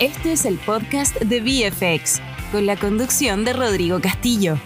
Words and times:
Este 0.00 0.30
es 0.30 0.44
el 0.44 0.58
podcast 0.58 1.16
de 1.22 1.40
VFX, 1.40 2.22
con 2.52 2.66
la 2.66 2.76
conducción 2.76 3.44
de 3.44 3.52
Rodrigo 3.52 4.00
Castillo. 4.00 4.56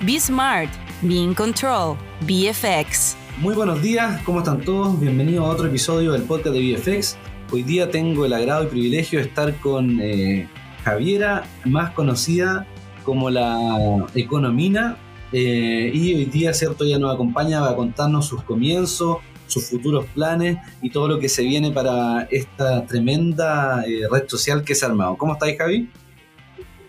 Be 0.00 0.18
Smart, 0.18 0.70
Be 1.02 1.16
in 1.16 1.34
Control, 1.34 1.98
VFX. 2.22 3.14
Muy 3.40 3.54
buenos 3.54 3.82
días, 3.82 4.22
¿cómo 4.22 4.38
están 4.38 4.62
todos? 4.62 4.98
Bienvenidos 4.98 5.44
a 5.44 5.50
otro 5.50 5.66
episodio 5.66 6.12
del 6.12 6.22
podcast 6.22 6.56
de 6.56 6.76
VFX. 6.76 7.18
Hoy 7.52 7.62
día 7.62 7.90
tengo 7.90 8.24
el 8.24 8.32
agrado 8.32 8.64
y 8.64 8.68
privilegio 8.68 9.18
de 9.18 9.26
estar 9.26 9.54
con 9.56 10.00
eh, 10.00 10.48
Javiera, 10.82 11.44
más 11.66 11.90
conocida 11.90 12.66
como 13.04 13.28
la 13.28 14.06
Economina. 14.14 14.96
Eh, 15.30 15.90
y 15.92 16.14
hoy 16.14 16.24
día, 16.24 16.54
¿cierto? 16.54 16.84
Ella 16.84 16.98
nos 16.98 17.12
acompaña 17.12 17.68
a 17.68 17.76
contarnos 17.76 18.24
sus 18.24 18.42
comienzos, 18.44 19.18
sus 19.46 19.70
futuros 19.70 20.06
planes 20.06 20.58
y 20.82 20.90
todo 20.90 21.08
lo 21.08 21.18
que 21.18 21.28
se 21.28 21.42
viene 21.42 21.70
para 21.70 22.26
esta 22.30 22.86
tremenda 22.86 23.84
eh, 23.86 24.06
red 24.10 24.28
social 24.28 24.64
que 24.64 24.74
se 24.74 24.84
ha 24.84 24.88
armado. 24.88 25.16
¿Cómo 25.16 25.34
estáis, 25.34 25.58
Javi? 25.58 25.88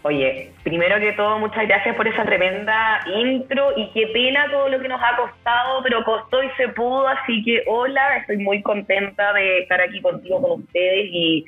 Oye, 0.03 0.53
primero 0.63 0.99
que 0.99 1.12
todo, 1.13 1.38
muchas 1.38 1.67
gracias 1.67 1.95
por 1.95 2.07
esa 2.07 2.23
tremenda 2.23 3.01
intro 3.13 3.77
y 3.77 3.91
qué 3.91 4.07
pena 4.07 4.49
todo 4.49 4.70
lo 4.70 4.79
que 4.79 4.88
nos 4.88 5.01
ha 5.01 5.17
costado, 5.17 5.84
pero 5.84 6.03
costó 6.05 6.41
y 6.41 6.49
se 6.55 6.70
pudo, 6.70 7.07
así 7.07 7.43
que 7.43 7.63
hola, 7.67 8.17
estoy 8.17 8.38
muy 8.38 8.62
contenta 8.62 9.34
de 9.34 9.59
estar 9.63 9.81
aquí 9.81 9.99
contigo 10.01 10.41
con 10.41 10.62
ustedes 10.62 11.09
y 11.12 11.45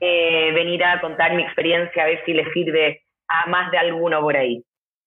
eh, 0.00 0.52
venir 0.52 0.84
a 0.84 1.00
contar 1.00 1.34
mi 1.34 1.42
experiencia, 1.42 2.02
a 2.02 2.06
ver 2.06 2.20
si 2.26 2.34
les 2.34 2.52
sirve 2.52 3.00
a 3.28 3.48
más 3.48 3.70
de 3.70 3.78
alguno 3.78 4.20
por 4.20 4.36
ahí. 4.36 4.62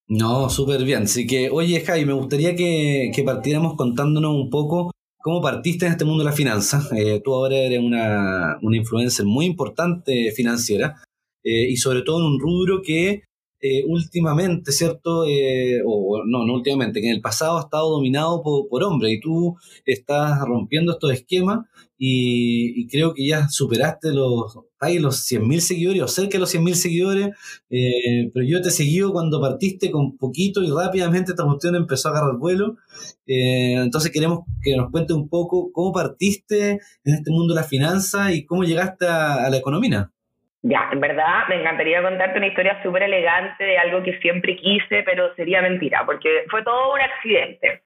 No, 0.07 0.49
súper 0.49 0.83
bien. 0.83 1.03
Así 1.03 1.27
que, 1.27 1.49
oye, 1.51 1.81
Javi, 1.81 2.05
me 2.05 2.13
gustaría 2.13 2.55
que, 2.55 3.11
que 3.13 3.23
partiéramos 3.23 3.75
contándonos 3.75 4.31
un 4.31 4.49
poco 4.49 4.91
¿Cómo 5.25 5.41
partiste 5.41 5.87
en 5.87 5.93
este 5.93 6.05
mundo 6.05 6.23
de 6.23 6.29
la 6.29 6.35
finanza? 6.35 6.87
Eh, 6.95 7.19
tú 7.23 7.33
ahora 7.33 7.55
eres 7.55 7.79
una, 7.79 8.59
una, 8.61 8.77
influencer 8.77 9.25
muy 9.25 9.47
importante 9.47 10.31
financiera 10.31 11.01
eh, 11.43 11.67
y 11.67 11.77
sobre 11.77 12.03
todo 12.03 12.19
en 12.19 12.33
un 12.33 12.39
rubro 12.39 12.83
que 12.83 13.23
eh, 13.67 13.83
últimamente, 13.87 14.71
¿cierto? 14.71 15.25
Eh, 15.25 15.81
o 15.83 16.21
no, 16.23 16.45
no 16.45 16.53
últimamente, 16.53 17.01
que 17.01 17.07
en 17.07 17.15
el 17.15 17.21
pasado 17.21 17.57
ha 17.57 17.61
estado 17.61 17.89
dominado 17.89 18.43
por, 18.43 18.67
por 18.67 18.83
hombres 18.83 19.13
y 19.13 19.19
tú 19.19 19.55
estás 19.85 20.39
rompiendo 20.41 20.91
estos 20.91 21.11
esquemas 21.11 21.65
y, 21.97 22.87
creo 22.89 23.15
que 23.15 23.25
ya 23.27 23.49
superaste 23.49 24.13
los, 24.13 24.59
hay 24.79 24.99
los 24.99 25.25
100.000 25.31 25.59
seguidores 25.61 26.01
o 26.03 26.07
cerca 26.07 26.33
de 26.33 26.39
los 26.39 26.53
100.000 26.53 26.73
seguidores, 26.75 27.29
eh, 27.71 28.29
pero 28.33 28.45
yo 28.45 28.61
te 28.61 28.69
seguido 28.69 29.11
cuando 29.11 29.41
partiste 29.41 29.89
con 29.89 30.15
poquito 30.17 30.61
y 30.61 30.69
rápidamente 30.69 31.31
esta 31.31 31.45
cuestión 31.45 31.75
empezó 31.75 32.09
a 32.09 32.11
agarrar 32.11 32.37
vuelo. 32.37 32.75
Entonces 33.25 34.11
queremos 34.11 34.41
que 34.61 34.75
nos 34.77 34.91
cuente 34.91 35.13
un 35.13 35.27
poco 35.27 35.71
cómo 35.71 35.91
partiste 35.91 36.79
en 37.03 37.15
este 37.15 37.31
mundo 37.31 37.55
de 37.55 37.61
la 37.61 37.67
finanza 37.67 38.31
y 38.31 38.45
cómo 38.45 38.63
llegaste 38.63 39.07
a, 39.07 39.45
a 39.45 39.49
la 39.49 39.57
economía. 39.57 40.11
Ya, 40.67 40.89
en 40.91 40.99
verdad 40.99 41.47
me 41.47 41.57
encantaría 41.57 42.01
contarte 42.01 42.39
una 42.39 42.47
historia 42.47 42.81
súper 42.81 43.03
elegante 43.03 43.63
de 43.63 43.77
algo 43.77 44.01
que 44.01 44.17
siempre 44.17 44.55
quise, 44.55 45.03
pero 45.03 45.31
sería 45.35 45.61
mentira, 45.61 46.03
porque 46.07 46.43
fue 46.49 46.63
todo 46.63 46.91
un 46.91 47.01
accidente. 47.01 47.83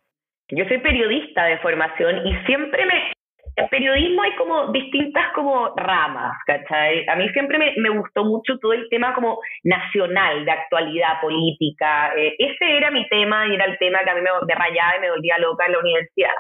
Yo 0.48 0.64
soy 0.64 0.78
periodista 0.78 1.44
de 1.44 1.58
formación 1.58 2.26
y 2.26 2.34
siempre 2.46 2.86
me... 2.86 3.12
En 3.58 3.68
periodismo 3.68 4.22
hay 4.22 4.32
como 4.36 4.72
distintas 4.72 5.26
como 5.34 5.76
ramas, 5.76 6.38
¿cachai? 6.48 7.06
A 7.10 7.18
mí 7.18 7.28
siempre 7.34 7.60
me, 7.60 7.74
me 7.76 7.90
gustó 7.90 8.24
mucho 8.24 8.58
todo 8.60 8.72
el 8.72 8.88
tema 8.88 9.14
como 9.14 9.42
nacional, 9.64 10.46
de 10.46 10.52
actualidad 10.52 11.20
política. 11.20 12.14
Eh, 12.16 12.36
ese 12.40 12.78
era 12.78 12.92
mi 12.92 13.06
tema 13.10 13.46
y 13.48 13.56
era 13.56 13.66
el 13.66 13.78
tema 13.78 14.06
que 14.06 14.10
a 14.12 14.16
mí 14.16 14.22
me, 14.22 14.30
me 14.48 14.56
rayaba 14.56 14.96
y 14.96 15.02
me 15.02 15.12
volvía 15.12 15.38
loca 15.40 15.66
en 15.66 15.74
la 15.74 15.80
universidad. 15.80 16.32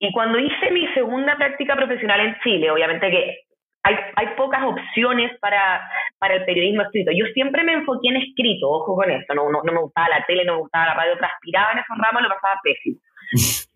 Y 0.00 0.10
cuando 0.10 0.40
hice 0.40 0.72
mi 0.72 0.88
segunda 0.88 1.36
práctica 1.36 1.76
profesional 1.76 2.18
en 2.18 2.36
Chile, 2.40 2.72
obviamente 2.72 3.08
que 3.08 3.49
hay, 3.82 3.96
hay 4.16 4.26
pocas 4.36 4.62
opciones 4.62 5.38
para, 5.40 5.80
para 6.18 6.34
el 6.34 6.44
periodismo 6.44 6.82
escrito. 6.82 7.12
Yo 7.12 7.26
siempre 7.32 7.64
me 7.64 7.72
enfoqué 7.72 8.08
en 8.08 8.16
escrito, 8.16 8.68
ojo 8.68 8.94
con 8.94 9.10
eso, 9.10 9.34
no, 9.34 9.50
no, 9.50 9.62
no 9.62 9.72
me 9.72 9.80
gustaba 9.80 10.08
la 10.08 10.24
tele, 10.26 10.44
no 10.44 10.54
me 10.54 10.60
gustaba 10.60 10.86
la 10.86 10.94
radio, 10.94 11.16
transpiraba 11.16 11.72
en 11.72 11.78
esos 11.78 11.96
ramos, 11.98 12.22
lo 12.22 12.28
pasaba 12.28 12.60
pésimo. 12.62 12.98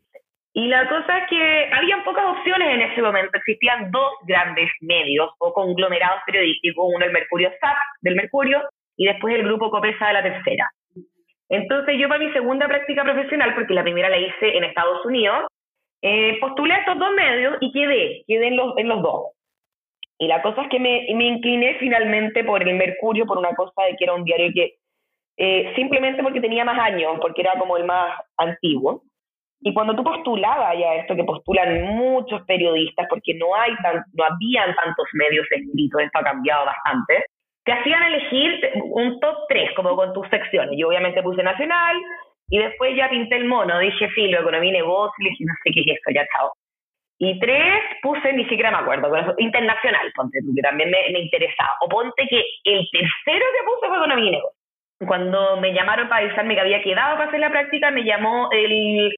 Y 0.56 0.68
la 0.68 0.88
cosa 0.88 1.18
es 1.18 1.28
que 1.28 1.70
habían 1.72 2.04
pocas 2.04 2.24
opciones 2.26 2.68
en 2.74 2.80
ese 2.82 3.02
momento. 3.02 3.36
Existían 3.36 3.90
dos 3.90 4.12
grandes 4.22 4.70
medios 4.82 5.30
o 5.38 5.52
conglomerados 5.52 6.22
periodísticos, 6.24 6.86
uno 6.94 7.04
el 7.04 7.10
Mercurio 7.10 7.50
SAP 7.60 7.76
del 8.02 8.14
Mercurio 8.14 8.62
y 8.96 9.06
después 9.06 9.34
el 9.34 9.42
grupo 9.42 9.68
Copesa 9.68 10.06
de 10.06 10.12
la 10.12 10.22
Tercera. 10.22 10.70
Entonces 11.48 11.96
yo 11.98 12.08
para 12.08 12.24
mi 12.24 12.32
segunda 12.32 12.68
práctica 12.68 13.02
profesional, 13.02 13.52
porque 13.56 13.74
la 13.74 13.82
primera 13.82 14.08
la 14.08 14.18
hice 14.18 14.56
en 14.56 14.62
Estados 14.62 15.04
Unidos, 15.04 15.46
eh, 16.02 16.38
postulé 16.40 16.74
a 16.74 16.78
estos 16.78 17.00
dos 17.00 17.12
medios 17.14 17.56
y 17.60 17.72
quedé, 17.72 18.22
quedé 18.28 18.46
en 18.46 18.56
los, 18.56 18.78
en 18.78 18.88
los 18.88 19.02
dos. 19.02 19.32
Y 20.18 20.28
la 20.28 20.42
cosa 20.42 20.62
es 20.62 20.68
que 20.68 20.78
me, 20.78 21.06
me 21.14 21.24
incliné 21.24 21.76
finalmente 21.78 22.44
por 22.44 22.66
el 22.66 22.74
Mercurio, 22.76 23.26
por 23.26 23.38
una 23.38 23.54
cosa 23.54 23.82
de 23.82 23.96
que 23.96 24.04
era 24.04 24.14
un 24.14 24.24
diario 24.24 24.52
que, 24.54 24.74
eh, 25.36 25.72
simplemente 25.74 26.22
porque 26.22 26.40
tenía 26.40 26.64
más 26.64 26.78
años, 26.78 27.18
porque 27.20 27.42
era 27.42 27.58
como 27.58 27.76
el 27.76 27.84
más 27.84 28.20
antiguo. 28.36 29.02
Y 29.60 29.72
cuando 29.72 29.96
tú 29.96 30.04
postulabas 30.04 30.78
ya 30.78 30.94
esto 30.96 31.16
que 31.16 31.24
postulan 31.24 31.96
muchos 31.96 32.42
periodistas, 32.42 33.06
porque 33.08 33.34
no, 33.34 33.54
hay 33.54 33.74
tan, 33.82 34.04
no 34.12 34.24
habían 34.24 34.74
tantos 34.76 35.06
medios 35.14 35.46
escritos, 35.50 36.02
esto 36.02 36.18
ha 36.18 36.22
cambiado 36.22 36.66
bastante, 36.66 37.24
te 37.64 37.72
hacían 37.72 38.02
elegir 38.02 38.60
un 38.84 39.18
top 39.20 39.36
3, 39.48 39.70
como 39.74 39.96
con 39.96 40.12
tus 40.12 40.28
secciones. 40.28 40.76
Yo 40.78 40.88
obviamente 40.88 41.22
puse 41.22 41.42
nacional, 41.42 41.96
y 42.48 42.58
después 42.58 42.94
ya 42.94 43.08
pinté 43.08 43.36
el 43.36 43.46
mono, 43.46 43.78
dije 43.78 44.08
filo, 44.10 44.40
economía 44.40 44.70
y 44.70 44.74
negocio, 44.74 45.14
y 45.18 45.30
dije, 45.30 45.44
no 45.46 45.54
sé 45.64 45.70
qué 45.72 45.80
es 45.80 45.96
esto, 45.96 46.10
ya 46.14 46.26
chao. 46.36 46.52
Y 47.18 47.38
tres, 47.38 47.80
puse, 48.02 48.32
ni 48.32 48.44
siquiera 48.44 48.70
me 48.70 48.78
acuerdo, 48.78 49.08
pero 49.10 49.34
internacional, 49.38 50.12
ponte 50.16 50.40
tú, 50.40 50.52
que 50.54 50.62
también 50.62 50.90
me, 50.90 50.98
me 51.12 51.20
interesaba. 51.20 51.70
O 51.82 51.88
ponte 51.88 52.26
que 52.28 52.42
el 52.64 52.88
tercero 52.90 53.46
que 53.52 53.66
puse 53.66 53.86
fue 53.86 53.96
economía 53.96 54.28
y 54.28 54.32
negocio. 54.32 54.58
Cuando 55.06 55.60
me 55.60 55.72
llamaron 55.72 56.08
para 56.08 56.24
avisarme 56.24 56.54
que 56.54 56.60
había 56.60 56.82
quedado 56.82 57.16
para 57.16 57.28
hacer 57.28 57.40
la 57.40 57.50
práctica, 57.50 57.90
me 57.90 58.04
llamó 58.04 58.48
el, 58.52 59.14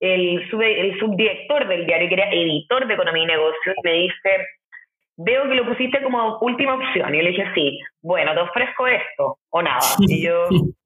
el, 0.00 0.50
sub, 0.50 0.60
el 0.62 0.98
subdirector 0.98 1.68
del 1.68 1.86
diario, 1.86 2.08
que 2.08 2.14
era 2.14 2.30
editor 2.30 2.86
de 2.86 2.94
economía 2.94 3.24
y 3.24 3.26
negocios, 3.26 3.76
y 3.76 3.88
me 3.88 3.92
dice, 3.94 4.46
veo 5.16 5.48
que 5.48 5.54
lo 5.54 5.66
pusiste 5.66 6.02
como 6.02 6.38
última 6.40 6.74
opción. 6.74 7.14
Y 7.14 7.22
le 7.22 7.30
dije, 7.30 7.46
sí, 7.54 7.78
bueno, 8.02 8.34
te 8.34 8.40
ofrezco 8.40 8.86
esto, 8.86 9.38
o 9.50 9.62
nada. 9.62 9.80
Y 10.00 10.24
yo... 10.24 10.48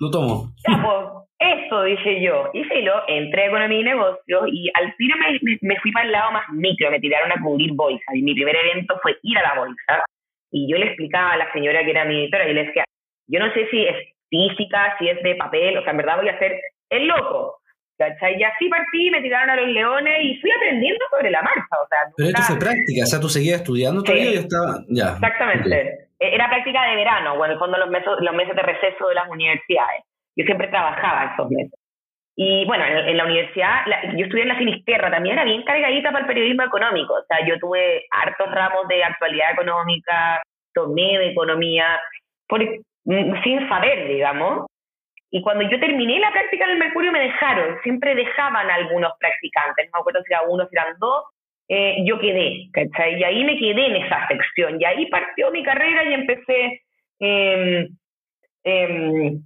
Lo 0.00 0.10
tomo. 0.10 0.50
Ya, 0.66 0.82
pues, 0.82 1.20
eso 1.40 1.82
dije 1.84 2.22
yo. 2.22 2.50
Y 2.52 2.64
lo 2.82 3.08
entré 3.08 3.42
a 3.42 3.46
economía 3.46 3.80
y 3.80 3.84
negocios 3.84 4.42
y 4.52 4.70
al 4.74 4.94
tiro 4.96 5.16
me, 5.18 5.38
me, 5.42 5.58
me, 5.62 5.80
fui 5.80 5.92
para 5.92 6.06
el 6.06 6.12
lado 6.12 6.32
más 6.32 6.44
micro, 6.52 6.90
me 6.90 7.00
tiraron 7.00 7.30
a 7.32 7.42
cubrir 7.42 7.72
bolsa. 7.74 8.04
Y 8.14 8.22
mi 8.22 8.34
primer 8.34 8.56
evento 8.56 8.98
fue 9.02 9.16
ir 9.22 9.38
a 9.38 9.42
la 9.42 9.60
bolsa. 9.60 10.04
Y 10.50 10.70
yo 10.70 10.78
le 10.78 10.86
explicaba 10.86 11.32
a 11.32 11.36
la 11.36 11.52
señora 11.52 11.84
que 11.84 11.90
era 11.90 12.04
mi 12.04 12.22
editora 12.22 12.48
y 12.48 12.54
le 12.54 12.66
decía, 12.66 12.84
yo 13.28 13.38
no 13.38 13.52
sé 13.52 13.68
si 13.70 13.86
es 13.86 13.96
física, 14.28 14.96
si 14.98 15.08
es 15.08 15.22
de 15.22 15.34
papel, 15.36 15.78
o 15.78 15.82
sea, 15.82 15.92
en 15.92 15.98
verdad 15.98 16.16
voy 16.16 16.28
a 16.28 16.34
hacer 16.34 16.60
el 16.90 17.06
loco. 17.06 17.60
¿cachai? 18.00 18.40
Y 18.40 18.42
así 18.42 18.68
partí, 18.68 19.10
me 19.10 19.20
tiraron 19.20 19.50
a 19.50 19.56
los 19.56 19.68
leones 19.68 20.14
y 20.24 20.40
fui 20.40 20.50
aprendiendo 20.50 21.04
sobre 21.10 21.30
la 21.30 21.42
marcha. 21.42 21.76
O 21.82 21.86
sea, 21.88 21.98
Pero 22.16 22.28
esto 22.30 22.42
fue 22.42 22.58
práctica, 22.58 23.02
o 23.04 23.06
sea, 23.06 23.20
tú 23.20 23.28
seguías 23.28 23.60
estudiando 23.60 24.02
todavía 24.02 24.24
sí, 24.24 24.32
y 24.32 24.38
estaba. 24.38 24.84
Ya. 24.88 25.12
Exactamente. 25.12 25.68
Okay. 25.68 26.09
Era 26.20 26.48
práctica 26.48 26.86
de 26.86 26.96
verano, 26.96 27.32
o 27.34 27.44
en 27.44 27.52
el 27.52 27.58
fondo 27.58 27.78
los 27.78 27.88
meses, 27.88 28.12
los 28.20 28.34
meses 28.34 28.54
de 28.54 28.62
receso 28.62 29.08
de 29.08 29.14
las 29.14 29.28
universidades. 29.28 30.04
Yo 30.36 30.44
siempre 30.44 30.68
trabajaba 30.68 31.32
esos 31.32 31.50
meses. 31.50 31.74
Y 32.36 32.64
bueno, 32.66 32.84
en, 32.84 33.08
en 33.08 33.16
la 33.16 33.24
universidad, 33.24 33.86
la, 33.86 34.02
yo 34.14 34.24
estudié 34.24 34.42
en 34.42 34.48
la 34.48 34.56
Finisterra, 34.56 35.10
también 35.10 35.34
era 35.34 35.44
bien 35.44 35.62
cargadita 35.62 36.10
para 36.10 36.20
el 36.20 36.26
periodismo 36.26 36.62
económico. 36.62 37.14
O 37.14 37.24
sea, 37.26 37.44
yo 37.46 37.58
tuve 37.58 38.06
hartos 38.10 38.50
ramos 38.50 38.86
de 38.88 39.02
actualidad 39.02 39.52
económica, 39.52 40.42
tomé 40.74 41.18
de 41.18 41.30
economía, 41.30 42.00
por, 42.48 42.60
sin 43.44 43.68
saber, 43.68 44.08
digamos. 44.08 44.66
Y 45.30 45.42
cuando 45.42 45.62
yo 45.68 45.78
terminé 45.78 46.18
la 46.18 46.32
práctica 46.32 46.64
en 46.64 46.70
el 46.70 46.78
Mercurio 46.78 47.12
me 47.12 47.20
dejaron, 47.20 47.78
siempre 47.82 48.14
dejaban 48.14 48.70
algunos 48.70 49.12
practicantes, 49.18 49.86
no 49.86 49.98
me 49.98 50.00
acuerdo 50.00 50.22
si 50.22 50.32
era 50.32 50.42
uno, 50.42 50.66
si 50.66 50.76
eran 50.76 50.96
dos, 50.98 51.24
eh, 51.72 51.98
yo 52.04 52.18
quedé, 52.18 52.68
¿cachai? 52.72 53.20
Y 53.20 53.22
ahí 53.22 53.44
me 53.44 53.56
quedé 53.56 53.86
en 53.86 53.96
esa 54.04 54.26
sección, 54.26 54.80
y 54.80 54.84
ahí 54.84 55.06
partió 55.06 55.52
mi 55.52 55.62
carrera 55.62 56.04
y 56.04 56.14
empecé 56.14 56.82
eh, 57.20 57.88
eh, 58.64 59.38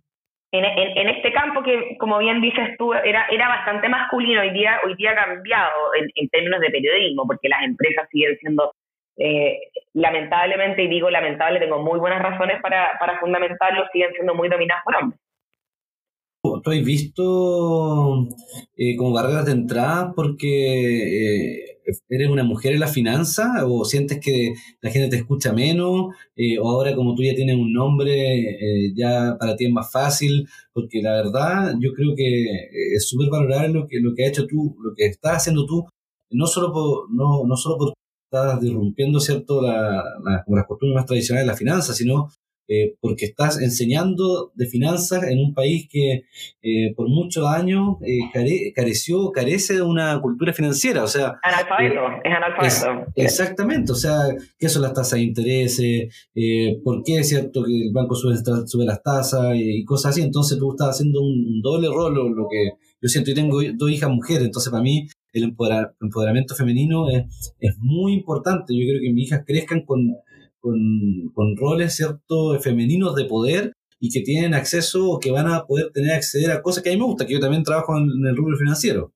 en, 0.50 1.08
este 1.08 1.32
campo 1.32 1.62
que, 1.62 1.98
como 1.98 2.18
bien 2.18 2.40
dices 2.40 2.78
tú, 2.78 2.94
era, 2.94 3.26
era 3.30 3.48
bastante 3.48 3.90
masculino, 3.90 4.40
hoy 4.40 4.50
día, 4.50 4.80
hoy 4.86 4.94
día 4.94 5.10
ha 5.10 5.26
cambiado 5.26 5.74
en, 6.14 6.28
términos 6.30 6.60
de 6.60 6.70
periodismo, 6.70 7.26
porque 7.26 7.50
las 7.50 7.62
empresas 7.62 8.08
siguen 8.10 8.38
siendo, 8.38 8.72
eh, 9.18 9.58
lamentablemente, 9.92 10.82
y 10.82 10.88
digo 10.88 11.10
lamentable, 11.10 11.60
tengo 11.60 11.82
muy 11.82 11.98
buenas 11.98 12.22
razones 12.22 12.58
para, 12.62 12.96
para 12.98 13.20
fundamentarlo, 13.20 13.84
siguen 13.92 14.12
siendo 14.14 14.34
muy 14.34 14.48
dominadas 14.48 14.82
por 14.82 14.96
hombres. 14.96 15.20
¿Tú 16.62 16.70
has 16.70 16.84
visto 16.84 18.28
eh, 18.76 18.96
como 18.96 19.12
barreras 19.12 19.46
de 19.46 19.52
entrada 19.52 20.12
porque 20.14 20.46
eh, 20.46 21.73
eres 22.08 22.28
una 22.28 22.44
mujer 22.44 22.74
en 22.74 22.80
la 22.80 22.88
finanza 22.88 23.66
o 23.66 23.84
sientes 23.84 24.20
que 24.20 24.54
la 24.80 24.90
gente 24.90 25.08
te 25.08 25.16
escucha 25.16 25.52
menos 25.52 26.14
eh, 26.36 26.58
o 26.58 26.70
ahora 26.70 26.94
como 26.94 27.14
tú 27.14 27.22
ya 27.22 27.34
tienes 27.34 27.56
un 27.56 27.72
nombre 27.72 28.40
eh, 28.40 28.92
ya 28.96 29.36
para 29.38 29.56
ti 29.56 29.66
es 29.66 29.72
más 29.72 29.90
fácil? 29.90 30.46
Porque 30.72 31.02
la 31.02 31.12
verdad 31.12 31.74
yo 31.80 31.92
creo 31.92 32.14
que 32.16 32.44
es 32.94 33.08
súper 33.08 33.28
valorable 33.30 33.68
lo 33.68 33.86
que, 33.86 34.00
lo 34.00 34.14
que 34.14 34.24
has 34.24 34.30
hecho 34.30 34.46
tú, 34.46 34.76
lo 34.82 34.94
que 34.94 35.06
estás 35.06 35.36
haciendo 35.38 35.66
tú, 35.66 35.86
no 36.30 36.46
solo 36.46 36.72
por, 36.72 37.10
no, 37.12 37.44
no 37.46 37.56
solo 37.56 37.94
estás 38.34 38.60
disrumpiendo, 38.60 39.20
¿cierto?, 39.20 39.62
la, 39.62 40.02
las 40.24 40.66
costumbres 40.66 40.96
más 40.96 41.06
tradicionales 41.06 41.46
de 41.46 41.52
la 41.52 41.56
finanza, 41.56 41.94
sino 41.94 42.28
eh, 42.66 42.96
porque 42.98 43.26
estás 43.26 43.60
enseñando 43.60 44.50
de 44.54 44.66
finanzas 44.66 45.24
en 45.24 45.38
un 45.38 45.52
país 45.52 45.86
que 45.90 46.24
eh, 46.62 46.94
por 46.96 47.10
muchos 47.10 47.46
años 47.46 47.98
eh, 48.00 48.20
careció, 48.74 49.30
carece 49.32 49.74
de 49.74 49.82
una 49.82 50.18
cultura 50.22 50.54
financiera, 50.54 51.04
o 51.04 51.06
sea... 51.06 51.34
Analfabeto, 51.42 52.00
es 52.24 52.34
analfabeto. 52.34 53.12
exactamente, 53.16 53.92
o 53.92 53.94
sea, 53.94 54.16
¿qué 54.58 54.70
son 54.70 54.80
las 54.80 54.94
tasas 54.94 55.18
de 55.18 55.24
interés? 55.24 55.76
¿Por 56.82 57.02
qué 57.04 57.18
es 57.18 57.28
cierto 57.28 57.64
que 57.64 57.88
el 57.88 57.92
banco 57.92 58.14
sube, 58.14 58.34
sube 58.66 58.86
las 58.86 59.02
tasas 59.02 59.54
y, 59.56 59.84
cosas 59.84 60.12
así? 60.12 60.22
Entonces 60.22 60.58
tú 60.58 60.70
estás 60.70 60.96
haciendo 60.96 61.20
un, 61.20 61.60
doble 61.60 61.88
rol, 61.88 62.14
lo, 62.14 62.48
que 62.48 62.70
yo 63.02 63.08
siento, 63.08 63.30
y 63.30 63.34
tengo 63.34 63.60
dos 63.74 63.90
hijas 63.90 64.08
mujeres, 64.08 64.46
entonces 64.46 64.70
para 64.70 64.82
mí 64.82 65.06
el 65.34 65.54
empoderamiento 66.00 66.54
femenino 66.54 67.10
es, 67.10 67.54
es 67.58 67.76
muy 67.78 68.14
importante, 68.14 68.72
yo 68.74 68.86
creo 68.88 69.02
que 69.02 69.12
mis 69.12 69.26
hijas 69.26 69.44
crezcan 69.46 69.82
con 69.82 70.16
con, 70.64 71.56
roles 71.56 71.96
cierto 71.96 72.58
femeninos 72.60 73.14
de 73.14 73.26
poder 73.26 73.72
y 74.00 74.08
que 74.10 74.24
tienen 74.24 74.54
acceso 74.54 75.10
o 75.10 75.20
que 75.20 75.30
van 75.30 75.46
a 75.46 75.64
poder 75.66 75.92
tener 75.92 76.12
acceder 76.12 76.50
a 76.50 76.62
cosas 76.62 76.82
que 76.82 76.90
a 76.90 76.92
mí 76.92 76.98
me 76.98 77.04
gusta, 77.04 77.26
que 77.26 77.34
yo 77.34 77.40
también 77.40 77.62
trabajo 77.62 77.96
en, 77.96 78.08
el 78.26 78.36
rubro 78.36 78.56
financiero. 78.56 79.10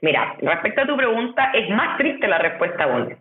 Mira, 0.00 0.36
respecto 0.40 0.82
a 0.82 0.86
tu 0.86 0.96
pregunta, 0.96 1.50
es 1.54 1.68
más 1.70 1.98
triste 1.98 2.26
la 2.26 2.38
respuesta 2.38 2.84
aún. 2.84 3.16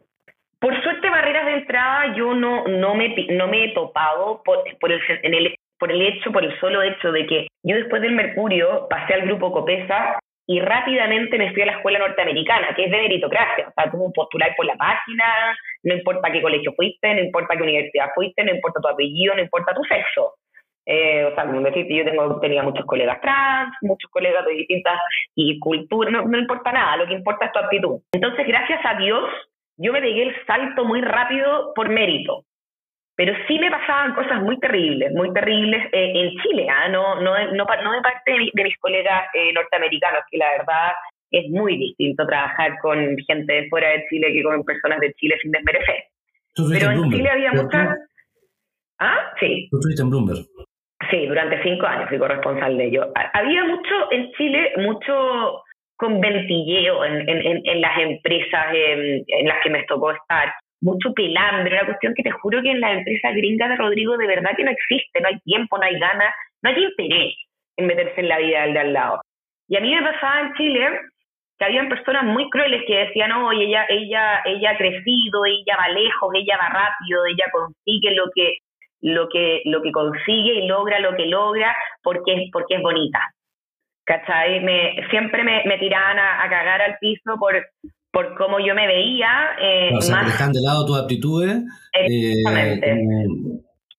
Por 0.60 0.82
suerte, 0.84 1.10
barreras 1.10 1.46
de 1.46 1.54
entrada 1.54 2.16
yo 2.16 2.34
no, 2.34 2.68
no, 2.68 2.96
me, 2.96 3.16
no 3.32 3.48
me 3.48 3.66
he 3.66 3.74
topado 3.74 4.42
por, 4.44 4.64
por, 4.80 4.92
el, 4.92 5.00
en 5.24 5.34
el, 5.34 5.56
por 5.80 5.92
el 5.92 6.02
hecho, 6.02 6.32
por 6.32 6.44
el 6.44 6.60
solo 6.60 6.82
hecho 6.84 7.12
de 7.12 7.26
que 7.26 7.48
yo 7.64 7.76
después 7.76 8.02
del 8.02 8.14
Mercurio 8.14 8.88
pasé 8.90 9.16
al 9.16 9.24
grupo 9.24 9.52
Copesa 9.52 10.20
y 10.48 10.60
rápidamente 10.60 11.38
me 11.38 11.54
fui 11.54 11.62
a 11.62 11.68
la 11.68 11.78
escuela 11.78 12.00
norteamericana, 12.00 12.74
que 12.76 12.86
es 12.86 12.92
de 12.92 12.98
meritocracia. 12.98 13.70
O 13.70 13.74
sea, 13.74 13.92
tú 13.92 14.12
postular 14.14 14.54
por 14.58 14.66
la 14.66 14.76
página, 14.76 15.56
no 15.83 15.95
importa 15.95 16.31
qué 16.31 16.42
colegio 16.42 16.74
fuiste, 16.74 17.13
no 17.13 17.22
importa 17.22 17.56
qué 17.56 17.63
universidad 17.63 18.10
fuiste, 18.13 18.44
no 18.44 18.54
importa 18.54 18.80
tu 18.81 18.88
apellido, 18.88 19.36
no 19.36 19.42
importa 19.42 19.74
tu 19.74 19.83
sexo. 19.83 20.36
Eh, 20.86 21.25
o 21.25 21.36
sea, 21.36 21.45
como 21.45 21.62
decirte, 21.62 21.95
yo 21.95 22.06
tengo, 22.06 22.39
tenía 22.39 22.63
muchos 22.63 22.86
colegas 22.86 23.22
trans, 23.22 23.74
muchos 23.81 24.10
colegas 24.10 24.45
de 24.45 24.54
distintas 24.54 25.00
y 25.36 25.60
culturas, 25.60 26.12
no, 26.12 26.24
no 26.24 26.38
importa 26.38 26.72
nada, 26.72 26.98
lo 26.98 27.07
que 27.07 27.13
importa 27.13 27.45
es 27.45 27.51
tu 27.51 27.60
actitud. 27.60 28.00
Entonces, 28.13 28.48
gracias 28.48 28.80
a 28.83 28.95
Dios, 28.95 29.30
yo 29.78 29.94
me 29.94 30.01
pegué 30.01 30.24
el 30.24 30.45
salto 30.45 30.86
muy 30.86 31.01
rápido 31.01 31.74
por 31.75 31.89
mérito. 31.89 32.45
Pero 33.16 33.33
sí 33.48 33.60
me 33.60 33.69
pasaban 33.69 34.16
cosas 34.16 34.42
muy 34.42 34.57
terribles, 34.60 35.12
muy 35.12 35.31
terribles 35.33 35.86
eh, 35.92 36.12
en 36.16 36.42
Chile, 36.42 36.68
¿ah? 36.69 36.88
no, 36.88 37.16
no, 37.22 37.38
no, 37.51 37.66
no, 37.66 37.92
de 37.92 38.01
parte 38.01 38.31
de, 38.31 38.63
mis 38.63 38.78
colegas 38.80 39.30
eh, 39.33 39.54
norteamericanos, 39.54 40.24
que 40.31 40.38
la 40.38 40.50
verdad 40.57 40.94
es 41.31 41.50
muy 41.50 41.78
distinto 41.78 42.25
trabajar 42.28 42.78
con 42.81 43.18
gente 43.25 43.54
de 43.54 43.69
fuera 43.69 43.89
de 43.89 44.06
Chile 44.10 44.33
que 44.33 44.44
con 44.44 44.63
personas 44.63 45.00
de 45.00 45.13
Chile 45.13 45.38
sin 45.42 45.51
desmerecer. 45.51 46.04
Pero 46.56 46.92
en 46.92 47.10
Chile 47.10 47.30
había 47.30 47.54
muchas... 47.54 47.98
¿Ah? 49.00 49.31
Sí. 49.39 49.68
¿Tú 49.72 49.78
estuviste 49.78 50.04
en 50.04 50.10
Bloomberg? 50.10 50.45
Sí, 51.10 51.25
durante 51.25 51.63
cinco 51.63 51.88
años 51.88 52.10
fui 52.10 52.19
corresponsal 52.19 52.78
de 52.78 52.86
ello. 52.86 53.12
Había 53.33 53.63
mucho 53.63 54.12
en 54.12 54.31
Chile, 54.33 54.72
mucho 54.78 55.63
conventilleo 55.95 57.04
en, 57.06 57.30
en, 57.30 57.62
en, 57.63 57.81
las 57.81 57.98
empresas 58.00 58.74
en, 58.74 59.24
en 59.28 59.48
las 59.48 59.63
que 59.63 59.69
me 59.69 59.83
tocó 59.83 60.12
estar 60.12 60.54
mucho 60.81 61.13
pelambre, 61.13 61.74
una 61.74 61.86
cuestión 61.86 62.13
que 62.16 62.24
te 62.24 62.31
juro 62.31 62.62
que 62.62 62.72
en 62.72 62.81
la 62.81 62.94
empresa 62.94 63.31
gringa 63.31 63.68
de 63.68 63.75
Rodrigo 63.75 64.18
de 64.18 64.28
verdad 64.28 64.51
que 64.57 64.63
no 64.63 64.72
existe, 64.72 65.22
no 65.22 65.28
hay 65.28 65.39
tiempo, 65.42 65.78
no 65.78 65.83
hay 65.83 66.00
ganas, 66.00 66.33
no 66.63 66.69
hay 66.69 66.83
interés 66.83 67.36
en 67.78 67.88
meterse 67.88 68.19
en 68.19 68.30
la 68.30 68.39
vida 68.39 68.63
del 68.63 68.74
de 68.74 68.80
al 68.80 68.94
lado. 68.94 69.22
Y 69.68 69.78
a 69.78 69.80
mí 69.80 69.94
me 69.94 70.01
pasaba 70.01 70.42
en 70.42 70.54
Chile 70.56 70.89
que 71.62 71.66
habían 71.66 71.90
personas 71.90 72.24
muy 72.24 72.50
crueles 72.50 72.81
que 72.88 73.06
decían, 73.06 73.31
oye, 73.34 73.66
ella, 73.66 73.86
ella, 73.88 74.42
ella 74.46 74.72
ha 74.72 74.78
crecido, 74.78 75.46
ella 75.46 75.78
va 75.78 75.90
lejos, 75.90 76.34
ella 76.34 76.58
va 76.58 76.69
rápido, 76.69 77.24
ella 77.28 77.46
consigue 77.52 78.16
lo 78.16 78.31
que, 78.34 78.58
lo 79.02 79.30
que, 79.30 79.62
lo 79.66 79.84
que 79.84 79.92
consigue 79.92 80.56
y 80.56 80.68
logra 80.68 80.98
lo 81.00 81.16
que 81.16 81.28
logra 81.28 81.75
porque, 82.02 82.50
porque 82.52 82.78
es 82.78 82.81
bonita. 82.81 83.19
¿Cachai? 84.04 84.60
Me, 84.62 85.08
siempre 85.12 85.44
me, 85.44 85.62
me 85.66 85.78
tiraban 85.78 86.18
a, 86.18 86.44
a 86.44 86.50
cagar 86.50 86.81
al 86.81 86.98
piso 87.00 87.38
por, 87.40 87.54
por 88.12 88.36
cómo 88.38 88.60
yo 88.60 88.74
me 88.74 88.88
veía. 88.88 89.56
Eh, 89.62 89.92
más, 90.10 90.25
dejan 90.25 90.52
de 90.54 90.62
lado 90.66 90.88
tus 90.88 91.00
aptitudes. 91.00 91.62
Exactamente. 91.94 92.92
Eh, 92.92 93.28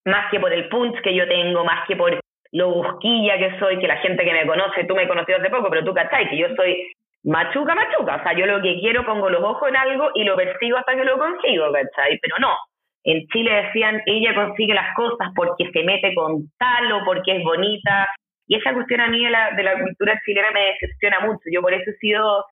más 0.06 0.32
que 0.32 0.40
por 0.40 0.52
el 0.52 0.68
punch 0.68 1.00
que 1.02 1.14
yo 1.14 1.28
tengo, 1.28 1.64
más 1.64 1.86
que 1.86 1.94
por 1.94 2.18
lo 2.50 2.74
busquilla 2.74 3.38
que 3.38 3.56
soy, 3.60 3.78
que 3.78 3.86
la 3.86 3.98
gente 3.98 4.24
que 4.24 4.32
me 4.32 4.48
conoce, 4.48 4.82
tú 4.82 4.96
me 4.96 5.06
conoces 5.06 5.38
hace 5.38 5.48
poco, 5.48 5.70
pero 5.70 5.84
tú 5.84 5.94
cachai, 5.94 6.28
que 6.28 6.38
yo 6.38 6.48
soy 6.56 6.92
machuca, 7.24 7.74
machuca. 7.74 8.16
O 8.16 8.22
sea, 8.22 8.32
yo 8.34 8.46
lo 8.46 8.60
que 8.62 8.78
quiero 8.80 9.04
pongo 9.04 9.30
los 9.30 9.42
ojos 9.42 9.68
en 9.68 9.76
algo 9.76 10.10
y 10.14 10.24
lo 10.24 10.36
persigo 10.36 10.76
hasta 10.76 10.94
que 10.94 11.04
lo 11.04 11.18
consigo, 11.18 11.72
¿cachai? 11.72 12.18
Pero 12.20 12.36
no. 12.40 12.56
En 13.04 13.26
Chile 13.28 13.64
decían, 13.64 14.00
ella 14.06 14.34
consigue 14.34 14.74
las 14.74 14.94
cosas 14.94 15.28
porque 15.34 15.70
se 15.72 15.82
mete 15.82 16.14
con 16.14 16.48
tal 16.58 16.92
o 16.92 17.04
porque 17.04 17.36
es 17.36 17.44
bonita. 17.44 18.08
Y 18.46 18.56
esa 18.56 18.72
cuestión 18.74 19.00
a 19.00 19.08
mí 19.08 19.24
de 19.24 19.30
la, 19.30 19.50
de 19.52 19.62
la 19.62 19.78
cultura 19.78 20.20
chilena 20.24 20.50
me 20.52 20.66
decepciona 20.72 21.20
mucho. 21.20 21.42
Yo 21.50 21.60
por 21.62 21.74
eso 21.74 21.90
he 21.90 21.94
sido 21.94 22.44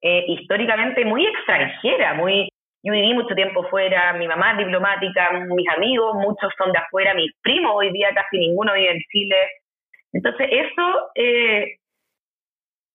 eh, 0.00 0.24
históricamente 0.28 1.04
muy 1.04 1.26
extranjera, 1.26 2.14
muy 2.14 2.48
yo 2.82 2.92
viví 2.92 3.12
mucho 3.12 3.34
tiempo 3.34 3.64
fuera, 3.68 4.12
mi 4.12 4.28
mamá 4.28 4.52
es 4.52 4.58
diplomática, 4.58 5.32
mis 5.32 5.68
amigos, 5.68 6.14
muchos 6.14 6.52
son 6.56 6.70
de 6.70 6.78
afuera, 6.78 7.12
mis 7.12 7.32
primos 7.42 7.72
hoy 7.74 7.90
día 7.92 8.14
casi 8.14 8.38
ninguno 8.38 8.72
vive 8.72 8.92
en 8.92 9.00
Chile. 9.10 9.36
Entonces 10.12 10.48
eso 10.50 11.10
eh, 11.16 11.78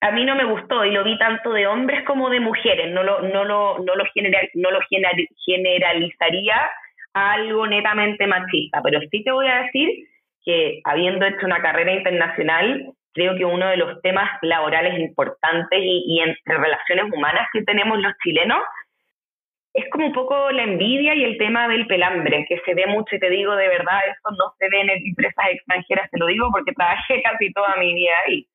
a 0.04 0.12
mí 0.12 0.26
no 0.26 0.36
me 0.36 0.44
gustó 0.44 0.84
y 0.84 0.92
lo 0.92 1.02
vi 1.06 1.18
tanto 1.18 1.54
de 1.54 1.66
hombres 1.66 2.04
como 2.04 2.30
de 2.30 2.42
mujeres, 2.42 2.92
no 2.92 3.04
lo, 3.04 3.22
no 3.22 3.46
lo, 3.46 3.80
no 3.80 3.96
lo, 3.96 4.04
general, 4.14 4.50
no 4.54 4.70
lo 4.70 4.80
generalizaría 5.46 6.70
a 7.14 7.32
algo 7.32 7.66
netamente 7.68 8.28
machista, 8.28 8.82
pero 8.84 9.00
sí 9.10 9.24
te 9.24 9.32
voy 9.32 9.48
a 9.48 9.62
decir 9.62 9.90
que 10.44 10.82
habiendo 10.84 11.26
hecho 11.26 11.46
una 11.46 11.62
carrera 11.62 11.94
internacional, 11.94 12.92
creo 13.14 13.38
que 13.38 13.46
uno 13.46 13.66
de 13.66 13.78
los 13.78 14.02
temas 14.02 14.30
laborales 14.42 15.00
importantes 15.00 15.80
y, 15.82 16.20
entre 16.20 16.58
relaciones 16.58 17.06
humanas 17.14 17.48
que 17.54 17.64
tenemos 17.64 17.98
los 18.00 18.12
chilenos 18.22 18.60
es 19.74 19.90
como 19.90 20.08
un 20.08 20.14
poco 20.14 20.52
la 20.52 20.64
envidia 20.64 21.16
y 21.16 21.24
el 21.24 21.38
tema 21.38 21.70
del 21.70 21.88
pelambre, 21.88 22.46
que 22.50 22.60
se 22.66 22.74
ve 22.74 22.88
mucho 22.88 23.16
y 23.16 23.20
te 23.20 23.30
digo 23.30 23.56
de 23.56 23.70
verdad, 23.70 24.02
eso 24.06 24.36
no 24.38 24.54
se 24.60 24.68
ve 24.68 24.82
en 24.82 24.90
empresas 24.90 25.46
extranjeras, 25.50 26.12
te 26.12 26.20
lo 26.20 26.26
digo 26.28 26.50
porque 26.52 26.74
trabajé 26.74 27.22
casi 27.24 27.54
toda 27.54 27.78
mi 27.78 27.94
vida 27.94 28.12
ahí. 28.28 28.46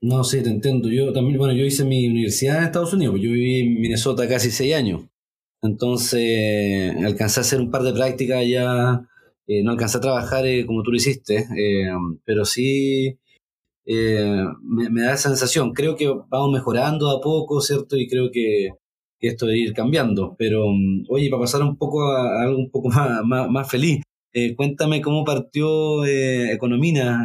No, 0.00 0.22
sí, 0.22 0.42
te 0.42 0.50
entiendo. 0.50 0.88
Yo 0.88 1.12
también, 1.12 1.38
bueno, 1.38 1.54
yo 1.54 1.64
hice 1.64 1.84
mi 1.84 2.06
universidad 2.06 2.58
en 2.58 2.64
Estados 2.64 2.92
Unidos, 2.92 3.14
pues 3.14 3.22
yo 3.24 3.32
viví 3.32 3.60
en 3.60 3.80
Minnesota 3.80 4.28
casi 4.28 4.50
seis 4.50 4.74
años. 4.74 5.02
Entonces, 5.62 6.94
alcancé 7.04 7.40
a 7.40 7.42
hacer 7.42 7.60
un 7.60 7.70
par 7.70 7.82
de 7.82 7.92
prácticas 7.92 8.38
allá, 8.38 9.08
eh, 9.48 9.62
no 9.64 9.72
alcancé 9.72 9.98
a 9.98 10.00
trabajar 10.00 10.46
eh, 10.46 10.66
como 10.66 10.82
tú 10.82 10.92
lo 10.92 10.98
hiciste, 10.98 11.48
eh, 11.56 11.88
pero 12.24 12.44
sí 12.44 13.18
me, 13.86 15.02
da 15.02 15.14
esa 15.14 15.30
sensación. 15.30 15.72
Creo 15.72 15.96
que 15.96 16.06
vamos 16.28 16.52
mejorando 16.52 17.10
a 17.10 17.20
poco, 17.20 17.60
¿cierto? 17.60 17.96
Y 17.96 18.08
creo 18.08 18.30
que, 18.32 18.70
esto 19.20 19.46
debe 19.46 19.58
ir 19.58 19.72
cambiando. 19.74 20.36
Pero, 20.38 20.68
mm, 20.68 21.06
oye, 21.10 21.30
para 21.30 21.42
pasar 21.42 21.62
un 21.62 21.76
poco 21.76 22.06
a, 22.06 22.42
algo 22.42 22.58
un 22.58 22.70
poco 22.70 22.88
más, 23.24 23.50
más, 23.50 23.70
feliz, 23.70 24.02
eh, 24.32 24.54
cuéntame 24.56 25.00
cómo 25.02 25.24
partió 25.24 26.04
Economina. 26.06 27.24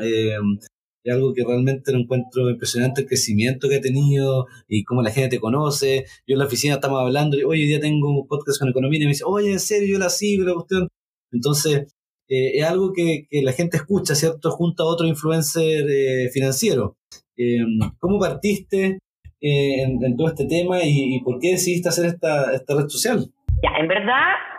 Eh, 1.03 1.09
es 1.09 1.13
algo 1.13 1.33
que 1.33 1.43
realmente 1.43 1.91
lo 1.91 1.99
encuentro 1.99 2.49
impresionante 2.49 3.01
el 3.01 3.07
crecimiento 3.07 3.69
que 3.69 3.77
ha 3.77 3.81
tenido 3.81 4.47
y 4.67 4.83
cómo 4.83 5.01
la 5.01 5.11
gente 5.11 5.37
te 5.37 5.39
conoce. 5.39 6.05
Yo 6.27 6.33
en 6.33 6.39
la 6.39 6.45
oficina 6.45 6.75
estamos 6.75 7.01
hablando, 7.01 7.37
y, 7.37 7.43
hoy 7.43 7.65
día 7.65 7.79
tengo 7.79 8.09
un 8.09 8.27
podcast 8.27 8.59
con 8.59 8.69
Economina 8.69 9.03
y 9.03 9.07
me 9.07 9.11
dice, 9.11 9.25
oye, 9.25 9.51
en 9.51 9.59
serio, 9.59 9.93
yo 9.93 9.99
la 9.99 10.09
sigo, 10.09 10.45
la 10.45 10.53
cuestión. 10.53 10.87
Entonces, 11.31 11.87
eh, 12.29 12.59
es 12.59 12.65
algo 12.65 12.93
que, 12.93 13.27
la 13.43 13.51
gente 13.51 13.77
escucha, 13.77 14.15
¿cierto? 14.15 14.51
Junto 14.51 14.83
a 14.83 14.87
otro 14.87 15.05
influencer 15.07 15.85
eh, 15.89 16.29
financiero. 16.31 16.95
Eh, 17.37 17.59
¿Cómo 17.99 18.19
partiste 18.19 18.99
en, 19.41 20.17
todo 20.17 20.29
este 20.29 20.45
tema 20.45 20.79
y, 20.83 21.19
por 21.21 21.39
qué 21.39 21.51
decidiste 21.51 21.89
hacer 21.89 22.05
esta, 22.05 22.53
esta 22.53 22.75
red 22.75 22.87
social? 22.87 23.25
Ya, 23.61 23.81
en 23.81 23.87
verdad, 23.87 24.52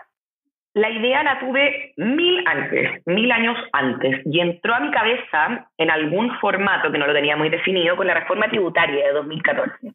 la 0.75 0.91
idea 0.91 1.23
la 1.23 1.39
tuve 1.39 1.93
mil 1.97 2.45
antes, 2.47 3.03
mil 3.07 3.31
años 3.31 3.57
antes, 3.73 4.21
y 4.27 4.41
entró 4.41 4.75
a 4.75 4.81
mi 4.81 4.91
cabeza 4.91 5.71
en 5.79 5.91
algún 5.91 6.37
formato 6.41 6.91
que 6.91 6.99
no 6.99 7.07
lo 7.07 7.15
tenía 7.15 7.37
muy 7.37 7.49
definido 7.49 7.97
con 7.97 8.07
la 8.07 8.15
reforma 8.15 8.49
tributaria 8.49 9.07
de 9.07 9.13
2014. 9.13 9.93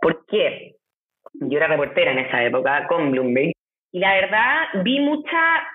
¿Por 0.00 0.24
qué? 0.26 0.76
Yo 1.34 1.58
era 1.58 1.66
reportera 1.66 2.12
en 2.12 2.20
esa 2.20 2.44
época 2.44 2.86
con 2.86 3.10
Bloomberg, 3.10 3.52
y 3.92 3.98
la 3.98 4.14
verdad 4.14 4.82
vi 4.84 5.00
mucha 5.00 5.68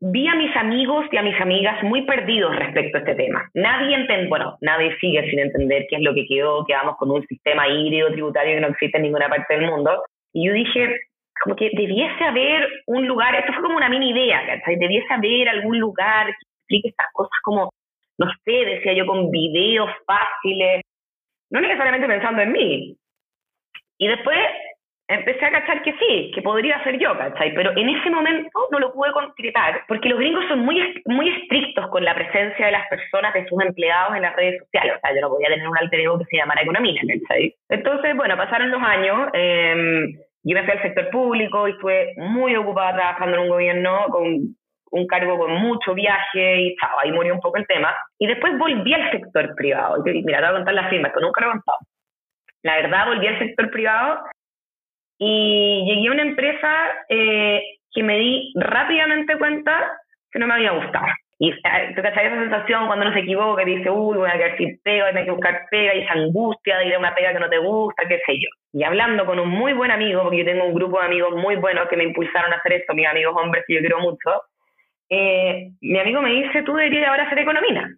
vi 0.00 0.26
a 0.26 0.34
mis 0.34 0.56
amigos 0.56 1.04
y 1.12 1.16
a 1.18 1.22
mis 1.22 1.38
amigas 1.40 1.82
muy 1.82 2.02
perdidos 2.06 2.56
respecto 2.56 2.96
a 2.96 3.00
este 3.00 3.14
tema. 3.16 3.50
Nadie 3.54 3.96
entiende, 3.96 4.28
bueno, 4.28 4.56
nadie 4.62 4.96
sigue 4.98 5.28
sin 5.28 5.40
entender 5.40 5.86
qué 5.90 5.96
es 5.96 6.02
lo 6.02 6.14
que 6.14 6.26
quedó, 6.26 6.64
que 6.64 6.72
vamos 6.72 6.96
con 6.96 7.10
un 7.10 7.26
sistema 7.26 7.68
híbrido 7.68 8.10
tributario 8.10 8.54
que 8.54 8.60
no 8.60 8.68
existe 8.68 8.96
en 8.96 9.04
ninguna 9.04 9.28
parte 9.28 9.54
del 9.54 9.66
mundo. 9.66 10.02
Y 10.32 10.46
yo 10.46 10.54
dije, 10.54 10.96
como 11.42 11.56
que 11.56 11.70
debiese 11.72 12.24
haber 12.24 12.68
un 12.86 13.06
lugar, 13.06 13.34
esto 13.34 13.52
fue 13.52 13.62
como 13.62 13.76
una 13.76 13.88
mini 13.88 14.10
idea, 14.10 14.46
¿cachai? 14.46 14.76
Debiese 14.76 15.12
haber 15.12 15.48
algún 15.48 15.78
lugar 15.78 16.26
que 16.26 16.32
explique 16.32 16.88
estas 16.88 17.08
cosas 17.12 17.38
como, 17.42 17.70
no 18.18 18.26
sé, 18.44 18.52
decía 18.52 18.92
yo, 18.92 19.06
con 19.06 19.30
videos 19.30 19.90
fáciles, 20.06 20.82
no 21.50 21.60
necesariamente 21.60 22.06
pensando 22.06 22.42
en 22.42 22.52
mí. 22.52 22.96
Y 23.98 24.06
después 24.06 24.38
empecé 25.08 25.44
a 25.44 25.50
cachar 25.50 25.82
que 25.82 25.94
sí, 25.94 26.30
que 26.34 26.42
podría 26.42 26.82
ser 26.84 26.98
yo, 26.98 27.16
¿cachai? 27.16 27.54
Pero 27.54 27.72
en 27.76 27.88
ese 27.88 28.10
momento 28.10 28.68
no 28.70 28.78
lo 28.78 28.92
pude 28.92 29.10
concretar 29.12 29.82
porque 29.88 30.08
los 30.08 30.18
gringos 30.18 30.44
son 30.46 30.60
muy, 30.60 31.02
muy 31.06 31.28
estrictos 31.30 31.88
con 31.88 32.04
la 32.04 32.14
presencia 32.14 32.66
de 32.66 32.72
las 32.72 32.86
personas, 32.88 33.34
de 33.34 33.46
sus 33.48 33.60
empleados 33.62 34.14
en 34.14 34.22
las 34.22 34.36
redes 34.36 34.60
sociales. 34.60 34.94
O 34.96 35.00
sea, 35.00 35.14
yo 35.14 35.22
no 35.22 35.30
podía 35.30 35.48
tener 35.48 35.66
un 35.66 35.76
alter 35.76 36.00
ego 36.00 36.18
que 36.18 36.26
se 36.26 36.36
llamara 36.36 36.62
Economía, 36.62 37.00
¿cachai? 37.00 37.54
Entonces, 37.68 38.16
bueno, 38.16 38.36
pasaron 38.36 38.70
los 38.70 38.82
años. 38.82 39.30
Eh, 39.32 40.14
yo 40.42 40.54
me 40.54 40.64
fui 40.64 40.72
al 40.72 40.82
sector 40.82 41.10
público 41.10 41.68
y 41.68 41.72
estuve 41.72 42.14
muy 42.16 42.56
ocupada 42.56 42.94
trabajando 42.94 43.36
en 43.36 43.42
un 43.42 43.48
gobierno 43.48 44.06
con 44.08 44.56
un 44.92 45.06
cargo 45.06 45.38
con 45.38 45.52
mucho 45.54 45.94
viaje 45.94 46.60
y 46.62 46.76
chao, 46.76 46.98
ahí 47.02 47.12
murió 47.12 47.34
un 47.34 47.40
poco 47.40 47.58
el 47.58 47.66
tema. 47.66 47.94
Y 48.18 48.26
después 48.26 48.58
volví 48.58 48.92
al 48.92 49.10
sector 49.10 49.54
privado. 49.54 50.02
Y 50.06 50.22
mira, 50.22 50.38
te 50.38 50.44
voy 50.46 50.52
a 50.52 50.56
contar 50.56 50.74
la 50.74 50.88
firma, 50.88 51.08
esto 51.08 51.20
nunca 51.20 51.40
lo 51.40 51.48
he 51.48 51.50
contado. 51.52 51.78
La 52.62 52.76
verdad, 52.76 53.06
volví 53.06 53.26
al 53.26 53.38
sector 53.38 53.70
privado 53.70 54.20
y 55.18 55.84
llegué 55.86 56.08
a 56.08 56.12
una 56.12 56.22
empresa 56.22 56.86
eh, 57.08 57.62
que 57.92 58.02
me 58.02 58.18
di 58.18 58.52
rápidamente 58.56 59.38
cuenta 59.38 59.90
que 60.30 60.38
no 60.38 60.46
me 60.46 60.54
había 60.54 60.72
gustado. 60.72 61.06
Y 61.42 61.52
tú 61.52 62.00
esa 62.02 62.12
sensación 62.12 62.86
cuando 62.86 63.06
uno 63.06 63.14
se 63.14 63.20
equivoca 63.20 63.62
y 63.62 63.76
dice, 63.76 63.88
uy, 63.88 64.18
voy 64.18 64.28
a 64.28 64.34
quedar 64.34 64.58
sin 64.58 64.78
pega, 64.82 65.06
hay 65.06 65.24
que 65.24 65.30
buscar 65.30 65.62
pega, 65.70 65.94
y 65.94 66.02
esa 66.02 66.12
angustia 66.12 66.76
de 66.76 66.88
ir 66.88 66.94
a 66.94 66.98
una 66.98 67.14
pega 67.14 67.32
que 67.32 67.40
no 67.40 67.48
te 67.48 67.56
gusta, 67.56 68.06
qué 68.06 68.20
sé 68.26 68.34
yo. 68.34 68.50
Y 68.74 68.84
hablando 68.84 69.24
con 69.24 69.40
un 69.40 69.48
muy 69.48 69.72
buen 69.72 69.90
amigo, 69.90 70.20
porque 70.22 70.36
yo 70.36 70.44
tengo 70.44 70.66
un 70.66 70.74
grupo 70.74 71.00
de 71.00 71.06
amigos 71.06 71.34
muy 71.36 71.56
buenos 71.56 71.88
que 71.88 71.96
me 71.96 72.04
impulsaron 72.04 72.52
a 72.52 72.56
hacer 72.56 72.74
esto, 72.74 72.92
mis 72.92 73.06
amigos 73.06 73.34
hombres 73.42 73.64
que 73.66 73.72
yo 73.72 73.80
quiero 73.80 74.00
mucho, 74.00 74.42
eh, 75.08 75.70
mi 75.80 75.98
amigo 75.98 76.20
me 76.20 76.30
dice, 76.30 76.62
tú 76.62 76.74
deberías 76.74 77.08
ahora 77.08 77.30
ser 77.30 77.38
economía. 77.38 77.88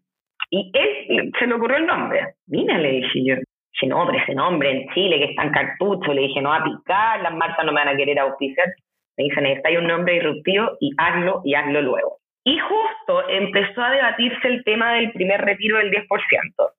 Y 0.51 0.71
él 0.73 1.33
se 1.37 1.47
le 1.49 1.55
ocurrió 1.55 1.79
el 1.79 1.87
nombre. 1.87 2.35
Mira, 2.47 2.79
le 2.79 2.93
dije 2.93 3.25
yo. 3.25 3.35
Dije, 3.73 3.87
no, 3.89 4.07
pero 4.07 4.23
ese 4.23 4.37
nombre 4.37 4.71
en 4.71 4.89
Chile 4.95 5.19
que 5.19 5.25
es 5.25 5.35
tan 5.35 5.51
cartucho, 5.51 6.15
le 6.15 6.23
dije, 6.23 6.41
no 6.41 6.51
va 6.51 6.59
a 6.59 6.65
picar, 6.65 7.21
las 7.23 7.35
marcas 7.35 7.67
no 7.67 7.73
me 7.73 7.81
van 7.81 7.89
a 7.89 7.97
querer 7.97 8.21
auspiciar. 8.21 8.69
Me 9.17 9.25
dice, 9.25 9.41
necesitas 9.41 9.79
un 9.79 9.89
nombre 9.89 10.15
disruptivo 10.15 10.77
y 10.79 10.93
hazlo 10.97 11.43
y 11.45 11.55
hazlo 11.55 11.83
luego. 11.83 12.22
Y 12.45 12.59
justo 12.59 13.29
empezó 13.29 13.83
a 13.83 13.91
debatirse 13.91 14.49
el 14.49 14.65
tema 14.65 14.95
del 14.95 15.13
primer 15.13 15.41
retiro 15.41 15.79
del 15.79 15.91
10%. 15.91 16.73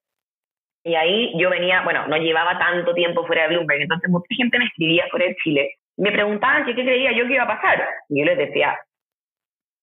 Y 0.86 0.96
ahí 0.96 1.32
yo 1.38 1.50
venía, 1.50 1.82
bueno, 1.82 2.08
no 2.08 2.18
llevaba 2.18 2.60
tanto 2.60 2.94
tiempo 2.94 3.26
fuera 3.26 3.44
de 3.44 3.50
Bloomberg, 3.50 3.82
entonces 3.82 4.10
mucha 4.10 4.36
gente 4.36 4.60
me 4.60 4.66
escribía 4.66 5.08
fuera 5.10 5.28
de 5.28 5.36
Chile. 5.38 5.76
Me 5.96 6.12
preguntaban 6.12 6.66
qué 6.66 6.74
creía 6.74 7.14
yo 7.14 7.26
que 7.26 7.36
iba 7.36 7.44
a 7.44 7.56
pasar. 7.56 7.88
Y 8.10 8.20
yo 8.20 8.26
les 8.26 8.38
decía, 8.38 8.78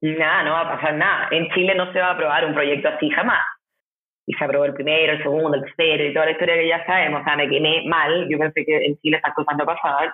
nada, 0.02 0.42
no 0.42 0.52
va 0.52 0.60
a 0.60 0.76
pasar 0.76 0.94
nada. 0.94 1.28
En 1.30 1.48
Chile 1.50 1.74
no 1.74 1.90
se 1.92 2.00
va 2.00 2.08
a 2.08 2.12
aprobar 2.12 2.44
un 2.44 2.54
proyecto 2.54 2.88
así 2.88 3.08
jamás. 3.10 3.42
Y 4.26 4.34
se 4.34 4.44
aprobó 4.44 4.66
el 4.66 4.74
primero, 4.74 5.14
el 5.14 5.22
segundo, 5.22 5.56
el 5.56 5.64
tercero 5.64 6.04
y 6.04 6.12
toda 6.12 6.26
la 6.26 6.32
historia 6.32 6.54
que 6.54 6.68
ya 6.68 6.84
sabemos. 6.84 7.22
O 7.22 7.24
sea, 7.24 7.36
me 7.36 7.48
quemé 7.48 7.82
mal. 7.86 8.28
Yo 8.28 8.38
pensé 8.38 8.64
que 8.66 8.76
en 8.76 8.96
Chile 8.98 9.16
estas 9.16 9.34
cosas 9.34 9.56
no 9.56 9.64
pasaban. 9.64 10.12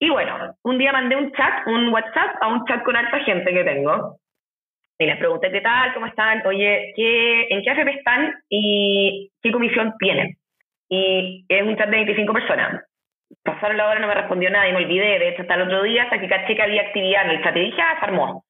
Y 0.00 0.10
bueno, 0.10 0.56
un 0.62 0.78
día 0.78 0.92
mandé 0.92 1.16
un 1.16 1.32
chat, 1.32 1.66
un 1.66 1.92
WhatsApp 1.92 2.36
a 2.40 2.48
un 2.48 2.64
chat 2.66 2.82
con 2.82 2.96
alta 2.96 3.20
gente 3.20 3.52
que 3.52 3.64
tengo. 3.64 4.18
Y 4.98 5.06
les 5.06 5.16
pregunté 5.18 5.50
qué 5.50 5.60
tal, 5.60 5.92
cómo 5.92 6.06
están, 6.06 6.46
oye, 6.46 6.92
¿qué, 6.94 7.48
¿en 7.50 7.62
qué 7.62 7.70
AFP 7.70 7.90
están 7.90 8.34
y 8.48 9.30
qué 9.42 9.50
comisión 9.50 9.92
tienen? 9.98 10.36
Y 10.88 11.44
es 11.48 11.62
un 11.62 11.76
chat 11.76 11.88
de 11.88 11.96
25 11.96 12.32
personas. 12.32 12.84
Pasaron 13.42 13.76
la 13.76 13.88
hora, 13.88 13.98
no 13.98 14.06
me 14.06 14.14
respondió 14.14 14.50
nada 14.50 14.68
y 14.68 14.72
me 14.72 14.84
olvidé. 14.84 15.18
De 15.18 15.28
hecho, 15.30 15.42
hasta 15.42 15.54
el 15.54 15.62
otro 15.62 15.82
día, 15.82 16.04
hasta 16.04 16.20
que 16.20 16.28
caché 16.28 16.54
que 16.54 16.62
había 16.62 16.82
actividad 16.82 17.24
en 17.24 17.30
el 17.30 17.42
chat 17.42 17.56
y 17.56 17.60
dije, 17.60 17.82
ah, 17.82 17.96
se 17.98 18.06
armó. 18.06 18.44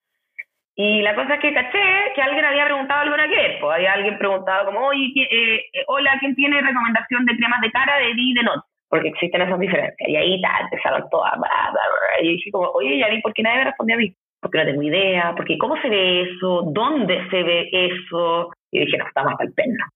Y 0.77 1.01
la 1.03 1.15
cosa 1.15 1.35
es 1.35 1.41
que 1.41 1.55
caché 1.55 2.13
que 2.15 2.23
alguien 2.23 2.45
había 2.45 2.65
preguntado 2.67 3.01
algo 3.01 3.15
en 3.15 3.21
aquel, 3.21 3.59
pues 3.61 3.77
había 3.77 3.93
alguien 3.93 4.19
preguntado 4.19 4.67
como, 4.67 4.87
oye, 4.89 5.13
eh, 5.17 5.65
eh, 5.73 5.85
hola, 5.87 6.17
¿quién 6.19 6.35
tiene 6.35 6.61
recomendación 6.61 7.25
de 7.25 7.37
cremas 7.37 7.61
de 7.61 7.71
cara, 7.71 7.99
de 7.99 8.13
día 8.15 8.33
y 8.33 8.35
de 8.35 8.43
noche? 8.43 8.67
Porque 8.89 9.09
existen 9.09 9.43
esas 9.43 9.59
diferencias. 9.59 10.09
Y 10.09 10.17
ahí 10.17 10.43
empezaron 10.63 11.09
todas, 11.11 11.33
bla, 11.39 11.71
bla, 11.71 11.81
Y 12.21 12.35
dije 12.35 12.51
como, 12.51 12.69
oye, 12.71 12.99
ya 12.99 13.09
vi, 13.09 13.23
¿por 13.23 13.33
qué 13.33 13.43
nadie 13.43 13.59
me 13.59 13.65
respondió 13.65 13.95
a 13.95 13.99
mí? 13.99 14.15
Porque 14.45 14.59
no 14.59 14.65
tengo 14.67 14.83
idea, 14.83 15.33
porque 15.35 15.57
¿cómo 15.57 15.81
se 15.81 15.89
ve 15.89 16.21
eso? 16.21 16.65
¿Dónde 16.67 17.27
se 17.31 17.43
ve 17.43 17.67
eso? 17.73 18.51
Y 18.71 18.81
dije, 18.81 18.99
no, 18.99 19.07
estamos 19.07 19.41
el 19.41 19.55
pena. 19.55 19.89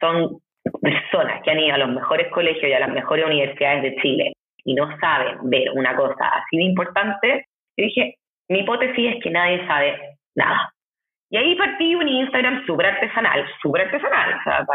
Son 0.00 0.38
personas 0.80 1.42
que 1.42 1.50
han 1.50 1.58
ido 1.58 1.74
a 1.74 1.78
los 1.78 1.88
mejores 1.88 2.28
colegios 2.28 2.70
y 2.70 2.72
a 2.72 2.78
las 2.78 2.90
mejores 2.90 3.26
universidades 3.26 3.82
de 3.82 3.96
Chile 4.00 4.32
y 4.64 4.74
no 4.74 4.88
saben 5.00 5.38
ver 5.50 5.72
una 5.74 5.96
cosa 5.96 6.28
así 6.28 6.56
de 6.56 6.62
importante. 6.62 7.46
Y 7.76 7.86
dije, 7.86 8.14
mi 8.48 8.60
hipótesis 8.60 9.16
es 9.16 9.22
que 9.24 9.30
nadie 9.30 9.66
sabe 9.66 9.98
nada. 10.36 10.72
Y 11.30 11.36
ahí 11.36 11.56
partí 11.56 11.96
un 11.96 12.08
Instagram 12.08 12.64
súper 12.66 12.86
artesanal, 12.86 13.44
súper 13.60 13.82
artesanal, 13.82 14.38
o 14.38 14.42
sea, 14.44 14.66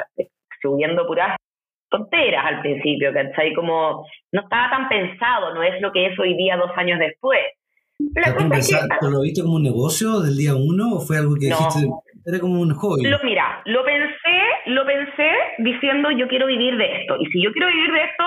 subiendo 0.62 1.08
puras 1.08 1.38
tonteras 1.89 2.46
al 2.46 2.60
principio, 2.60 3.13
¿cachai? 3.13 3.53
Como 3.53 4.06
no 4.34 4.41
estaba 4.41 4.70
tan 4.70 4.89
pensado, 4.89 5.53
no 5.53 5.63
es 5.63 5.79
lo 5.79 5.89
que 5.94 6.08
es 6.08 6.20
hoy 6.20 6.36
día 6.36 6.58
dos 6.58 6.72
años 6.75 7.00
después. 7.00 7.39
La 8.00 8.32
¿Lo 9.10 9.22
viste 9.22 9.41
como 9.41 9.56
un 9.56 9.63
negocio 9.63 10.22
del 10.22 10.38
día 10.38 10.56
uno 10.56 10.96
o 10.96 11.00
fue 11.01 11.18
algo 11.18 11.36
que 11.36 11.48
dijiste, 11.48 11.88
era 12.25 12.39
como 12.39 12.62
un 12.62 12.74
hobby? 12.74 13.03
Lo, 13.03 13.20
mira, 13.24 13.62
lo 13.65 13.84
pensé, 13.84 14.39
lo 14.68 14.86
pensé 14.86 15.32
diciendo 15.60 16.10
yo 16.12 16.27
quiero 16.27 16.48
vivir 16.48 16.77
de 16.77 17.01
esto. 17.01 17.18
Y 17.20 17.25
si 17.27 17.44
yo 17.44 17.51
quiero 17.51 17.68
vivir 17.68 17.91
de 17.91 18.03
esto, 18.03 18.24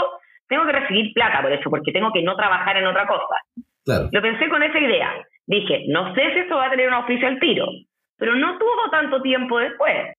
tengo 0.49 0.67
que 0.67 0.73
recibir 0.73 1.13
plata 1.15 1.41
por 1.41 1.53
eso, 1.53 1.71
porque 1.71 1.93
tengo 1.93 2.13
que 2.13 2.23
no 2.23 2.37
trabajar 2.37 2.77
en 2.77 2.87
otra 2.87 3.07
cosa. 3.07 3.37
Claro. 3.85 4.09
Lo 4.13 4.23
pensé 4.23 4.49
con 4.49 4.63
esa 4.63 4.79
idea. 4.79 5.11
Dije, 5.47 5.85
no 5.89 6.15
sé 6.15 6.33
si 6.33 6.39
eso 6.41 6.57
va 6.57 6.67
a 6.67 6.71
tener 6.71 6.89
un 6.89 6.95
oficio 6.95 7.27
al 7.27 7.41
tiro, 7.41 7.67
pero 8.19 8.37
no 8.37 8.59
tuvo 8.59 8.91
tanto 8.91 9.23
tiempo 9.23 9.59
después. 9.59 10.15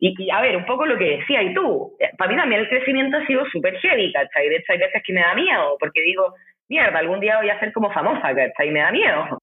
Y, 0.00 0.30
a 0.30 0.40
ver, 0.40 0.56
un 0.56 0.64
poco 0.64 0.86
lo 0.86 0.96
que 0.96 1.18
decía 1.18 1.42
y 1.42 1.52
tú, 1.54 1.96
para 2.16 2.30
mí 2.30 2.36
también 2.36 2.60
el 2.60 2.68
crecimiento 2.68 3.16
ha 3.16 3.26
sido 3.26 3.44
súper 3.50 3.76
heavy, 3.78 4.12
¿cachai? 4.12 4.48
De 4.48 4.56
hecho, 4.56 4.72
hay 4.72 4.78
veces 4.78 5.02
que 5.04 5.12
me 5.12 5.20
da 5.20 5.34
miedo, 5.34 5.76
porque 5.80 6.02
digo, 6.02 6.34
mierda, 6.68 6.98
algún 6.98 7.18
día 7.18 7.38
voy 7.38 7.50
a 7.50 7.58
ser 7.58 7.72
como 7.72 7.92
famosa, 7.92 8.34
¿cachai? 8.34 8.70
Me 8.70 8.80
da 8.80 8.92
miedo. 8.92 9.38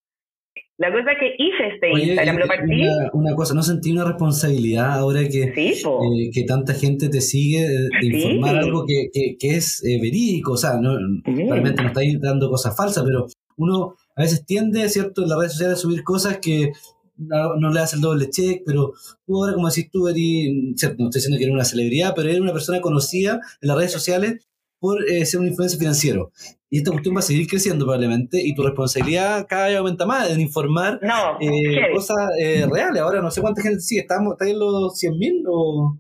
La 0.78 0.92
cosa 0.92 1.14
es 1.14 1.20
que 1.20 1.36
hice 1.38 1.68
este 1.74 1.90
Instagram, 1.90 2.38
lo 2.38 2.48
partí. 2.48 2.84
Una, 3.14 3.34
cosa, 3.34 3.54
¿no 3.54 3.64
sentí 3.64 3.92
una 3.92 4.04
responsabilidad 4.04 5.00
ahora 5.00 5.22
que, 5.22 5.44
eh, 5.44 6.30
que 6.34 6.44
tanta 6.46 6.74
gente 6.74 7.08
te 7.08 7.22
sigue 7.22 7.62
de, 7.62 8.06
informar 8.06 8.58
algo 8.58 8.86
que, 8.86 9.08
que, 9.40 9.56
es 9.56 9.82
eh, 9.86 10.00
verídico? 10.02 10.54
O 10.54 10.58
sea, 10.58 10.72
no, 10.82 10.98
realmente 11.26 11.82
no 11.82 11.88
estáis 11.88 12.20
dando 12.20 12.50
cosas 12.50 12.76
falsas, 12.76 13.06
pero 13.06 13.26
uno 13.56 13.96
a 14.18 14.22
veces 14.22 14.46
tiende, 14.46 14.88
¿cierto?, 14.90 15.24
en 15.24 15.30
las 15.30 15.38
redes 15.38 15.52
sociales 15.54 15.78
a 15.78 15.82
subir 15.82 16.04
cosas 16.04 16.40
que 16.40 16.72
no, 17.18 17.72
le 17.72 17.80
hace 17.80 17.96
el 17.96 18.02
doble 18.02 18.30
check, 18.30 18.64
pero 18.66 18.94
ahora, 19.28 19.54
como 19.54 19.70
decís 19.70 19.90
tú, 19.92 20.08
eres, 20.08 20.52
no 20.98 21.08
estoy 21.08 21.10
diciendo 21.14 21.38
que 21.38 21.44
eres 21.44 21.54
una 21.54 21.66
celebridad, 21.66 22.14
pero 22.16 22.30
eres 22.30 22.42
una 22.42 22.54
persona 22.54 22.82
conocida 22.82 23.40
en 23.62 23.68
las 23.68 23.78
redes 23.78 23.92
sociales 23.92 24.48
por 24.80 25.04
eh, 25.10 25.26
ser 25.26 25.40
un 25.40 25.48
influencer 25.48 25.80
financiero. 25.80 26.32
Y 26.70 26.80
esta 26.80 26.92
cuestión 26.92 27.16
va 27.16 27.20
a 27.20 27.24
seguir 27.24 27.48
creciendo 27.48 27.86
probablemente 27.86 28.40
y 28.42 28.54
tu 28.54 28.64
responsabilidad 28.64 29.46
cada 29.48 29.68
vez 29.68 29.78
aumenta 29.78 30.06
más 30.06 30.30
en 30.30 30.42
informar 30.42 31.00
eh, 31.40 31.94
cosas 31.94 32.18
eh, 32.40 32.68
reales. 32.70 33.02
Ahora 33.02 33.22
no 33.22 33.32
sé 33.32 33.42
cuánta 33.42 33.62
gente 33.62 33.80
sigue, 33.80 34.02
¿estamos, 34.02 34.34
¿está 34.34 34.50
en 34.50 34.60
los 34.60 34.94
100.000 35.02 35.44
o...? 35.48 35.98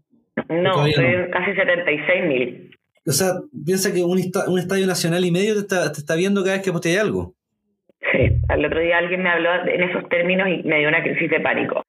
No, 0.49 0.85
estoy 0.85 1.05
casi 1.31 1.51
76.000. 1.51 2.71
O 3.07 3.11
sea, 3.11 3.33
piensa 3.65 3.93
que 3.93 4.03
un, 4.03 4.19
un, 4.47 4.59
estadio 4.59 4.87
nacional 4.87 5.23
y 5.23 5.31
medio 5.31 5.53
te 5.53 5.59
está, 5.61 5.91
te 5.91 5.99
está 5.99 6.15
viendo 6.15 6.43
cada 6.43 6.57
vez 6.57 6.63
que 6.63 6.89
hay 6.89 6.97
algo. 6.97 7.34
Sí, 8.11 8.37
al 8.49 8.65
otro 8.65 8.79
día 8.79 8.97
alguien 8.97 9.23
me 9.23 9.29
habló 9.29 9.53
en 9.67 9.83
esos 9.83 10.07
términos 10.09 10.47
y 10.47 10.63
me 10.63 10.79
dio 10.79 10.89
una 10.89 11.01
crisis 11.01 11.29
de 11.29 11.39
pánico. 11.39 11.83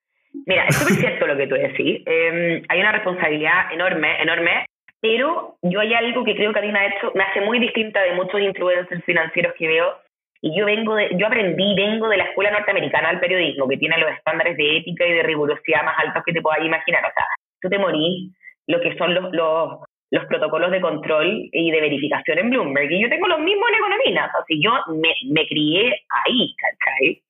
Mira, 0.46 0.64
es 0.66 0.76
súper 0.76 0.94
cierto 0.94 1.26
lo 1.26 1.36
que 1.36 1.46
tú 1.46 1.54
decís. 1.54 2.02
Eh, 2.06 2.62
hay 2.68 2.80
una 2.80 2.92
responsabilidad 2.92 3.72
enorme, 3.72 4.20
enorme, 4.22 4.66
pero 5.00 5.56
yo 5.62 5.80
hay 5.80 5.94
algo 5.94 6.24
que 6.24 6.36
creo 6.36 6.52
que 6.52 6.58
a 6.58 6.62
mí 6.62 6.72
me 6.72 6.78
ha 6.78 6.86
hecho, 6.86 7.12
me 7.14 7.24
hace 7.24 7.40
muy 7.40 7.58
distinta 7.58 8.02
de 8.02 8.14
muchos 8.14 8.40
influencers 8.40 9.04
financieros 9.04 9.54
que 9.58 9.68
veo. 9.68 9.94
Y 10.42 10.56
yo 10.56 10.66
vengo 10.66 10.94
de, 10.94 11.10
yo 11.16 11.26
aprendí, 11.26 11.74
vengo 11.74 12.08
de 12.08 12.18
la 12.18 12.24
escuela 12.24 12.50
norteamericana 12.50 13.08
del 13.08 13.20
periodismo, 13.20 13.66
que 13.68 13.78
tiene 13.78 13.98
los 13.98 14.10
estándares 14.10 14.56
de 14.56 14.76
ética 14.78 15.06
y 15.06 15.12
de 15.14 15.22
rigurosidad 15.22 15.84
más 15.84 15.98
altos 15.98 16.22
que 16.24 16.32
te 16.32 16.42
puedas 16.42 16.64
imaginar. 16.64 17.04
O 17.04 17.12
sea, 17.12 17.24
tú 17.60 17.68
te 17.68 17.78
morís, 17.78 18.32
lo 18.66 18.80
que 18.80 18.96
son 18.96 19.14
los, 19.14 19.32
los, 19.32 19.80
los 20.10 20.24
protocolos 20.26 20.70
de 20.70 20.80
control 20.80 21.48
y 21.52 21.70
de 21.70 21.80
verificación 21.80 22.38
en 22.38 22.50
Bloomberg. 22.50 22.90
Y 22.90 23.02
yo 23.02 23.08
tengo 23.08 23.26
los 23.28 23.40
mismos 23.40 23.68
en 23.68 23.74
economía. 23.74 24.26
O 24.26 24.44
sea, 24.44 24.56
yo 24.60 24.94
me, 24.94 25.12
me 25.30 25.46
crié 25.46 26.04
ahí, 26.24 26.54
¿cachai? 26.56 27.22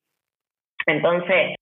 Entonces, 0.87 1.57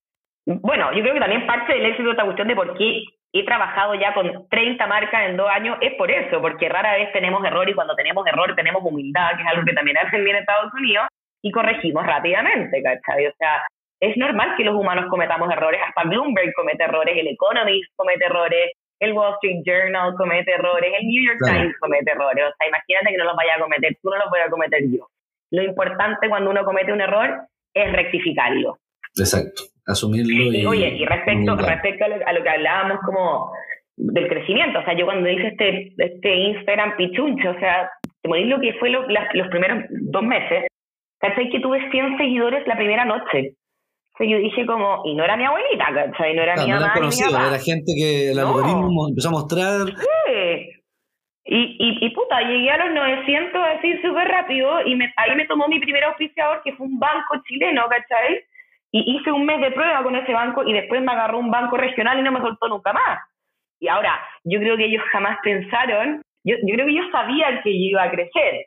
bueno, 0.45 0.93
yo 0.93 1.01
creo 1.01 1.13
que 1.13 1.19
también 1.19 1.47
parte 1.47 1.73
del 1.73 1.85
éxito 1.85 2.05
de 2.05 2.11
esta 2.11 2.25
cuestión 2.25 2.47
de 2.47 2.55
por 2.55 2.77
qué 2.77 3.03
he 3.33 3.43
trabajado 3.43 3.95
ya 3.95 4.13
con 4.13 4.47
30 4.49 4.87
marcas 4.87 5.27
en 5.27 5.35
dos 5.35 5.49
años 5.49 5.77
es 5.81 5.93
por 5.95 6.09
eso, 6.09 6.39
porque 6.41 6.69
rara 6.69 6.93
vez 6.93 7.11
tenemos 7.11 7.43
error 7.43 7.67
y 7.69 7.73
cuando 7.73 7.95
tenemos 7.95 8.25
error 8.27 8.55
tenemos 8.55 8.81
humildad, 8.83 9.35
que 9.35 9.41
es 9.41 9.47
algo 9.49 9.65
que 9.65 9.73
también 9.73 9.97
hacen 10.05 10.23
bien 10.23 10.37
en 10.37 10.41
Estados 10.41 10.73
Unidos, 10.73 11.07
y 11.41 11.51
corregimos 11.51 12.05
rápidamente, 12.05 12.81
¿cachai? 12.81 13.27
O 13.27 13.33
sea, 13.37 13.65
es 13.99 14.15
normal 14.17 14.55
que 14.55 14.63
los 14.63 14.75
humanos 14.75 15.05
cometamos 15.09 15.51
errores, 15.51 15.81
hasta 15.85 16.07
Bloomberg 16.07 16.53
comete 16.53 16.83
errores, 16.83 17.17
el 17.17 17.27
Economist 17.27 17.91
comete 17.95 18.25
errores, 18.25 18.71
el 18.99 19.13
Wall 19.13 19.33
Street 19.35 19.63
Journal 19.65 20.13
comete 20.15 20.51
errores, 20.51 20.91
el 20.99 21.07
New 21.07 21.23
York 21.25 21.39
Times 21.43 21.77
comete 21.79 22.11
errores. 22.11 22.45
O 22.45 22.55
sea, 22.57 22.67
imagínate 22.67 23.11
que 23.11 23.17
no 23.17 23.25
los 23.25 23.35
vaya 23.35 23.55
a 23.57 23.59
cometer, 23.59 23.97
tú 24.01 24.09
no 24.09 24.17
los 24.17 24.29
voy 24.29 24.39
a 24.39 24.49
cometer 24.49 24.81
yo. 24.89 25.07
Lo 25.51 25.63
importante 25.63 26.29
cuando 26.29 26.49
uno 26.49 26.63
comete 26.65 26.93
un 26.93 27.01
error 27.01 27.47
es 27.73 27.91
rectificarlo. 27.91 28.77
Exacto, 29.17 29.63
asumirlo. 29.85 30.51
Y, 30.51 30.65
oye, 30.65 30.87
y 30.89 31.05
respecto, 31.05 31.55
respecto 31.55 32.05
a 32.05 32.33
lo, 32.33 32.43
que 32.43 32.49
hablábamos 32.49 32.99
como 33.05 33.51
del 33.97 34.27
crecimiento, 34.27 34.79
o 34.79 34.83
sea, 34.83 34.97
yo 34.97 35.05
cuando 35.05 35.29
hice 35.29 35.47
este, 35.47 35.93
este 35.97 36.35
Instagram 36.35 36.97
pichuncho, 36.97 37.51
o 37.51 37.59
sea, 37.59 37.89
te 38.21 38.27
morís 38.27 38.47
lo 38.47 38.59
que 38.59 38.73
fue 38.73 38.89
los 38.89 39.47
primeros 39.49 39.83
dos 39.89 40.23
meses, 40.23 40.67
¿cachai? 41.19 41.49
Que 41.49 41.59
tuve 41.59 41.89
100 41.91 42.17
seguidores 42.17 42.67
la 42.67 42.75
primera 42.75 43.05
noche. 43.05 43.55
Sea, 44.17 44.27
yo 44.27 44.37
dije 44.37 44.65
como, 44.65 45.01
y 45.03 45.13
no 45.13 45.23
era 45.23 45.35
mi 45.35 45.43
abuelita, 45.43 45.85
¿cachai? 45.93 46.35
No 46.35 46.43
era 46.43 46.55
mi 46.55 46.71
mamá. 46.71 46.93
No 46.95 47.09
era 47.09 47.47
era 47.47 47.59
gente 47.59 47.91
que 47.97 48.31
el 48.31 48.39
algoritmo 48.39 49.09
empezó 49.09 49.29
a 49.29 49.31
mostrar. 49.31 49.87
Sí. 49.87 50.71
Y, 51.47 51.57
y, 51.57 52.05
y, 52.05 52.09
puta, 52.09 52.41
llegué 52.41 52.71
a 52.71 52.85
los 52.85 52.95
900 52.95 53.61
así 53.77 53.93
súper 54.01 54.27
rápido 54.27 54.81
y 54.85 54.95
me, 54.95 55.13
ahí 55.17 55.35
me 55.35 55.45
tomó 55.45 55.67
mi 55.67 55.79
primer 55.79 56.03
auspiciador, 56.05 56.61
que 56.63 56.73
fue 56.73 56.87
un 56.87 56.97
banco 56.97 57.35
chileno, 57.47 57.83
¿cachai? 57.87 58.39
Y 58.91 59.17
hice 59.17 59.31
un 59.31 59.45
mes 59.45 59.61
de 59.61 59.71
prueba 59.71 60.01
con 60.01 60.15
ese 60.15 60.33
banco 60.33 60.63
y 60.65 60.73
después 60.73 61.01
me 61.03 61.11
agarró 61.11 61.37
un 61.37 61.51
banco 61.51 61.77
regional 61.77 62.17
y 62.17 62.23
no 62.23 62.31
me 62.31 62.41
soltó 62.41 62.67
nunca 62.67 62.93
más. 62.93 63.19
Y 63.79 63.89
ahora, 63.89 64.19
yo 64.43 64.59
creo 64.59 64.77
que 64.77 64.85
ellos 64.85 65.03
jamás 65.11 65.37
pensaron, 65.43 66.23
yo, 66.43 66.55
yo 66.65 66.73
creo 66.73 66.85
que 66.87 66.93
ellos 66.93 67.11
sabían 67.11 67.61
que 67.61 67.69
yo 67.69 67.89
iba 67.89 68.03
a 68.03 68.11
crecer. 68.11 68.65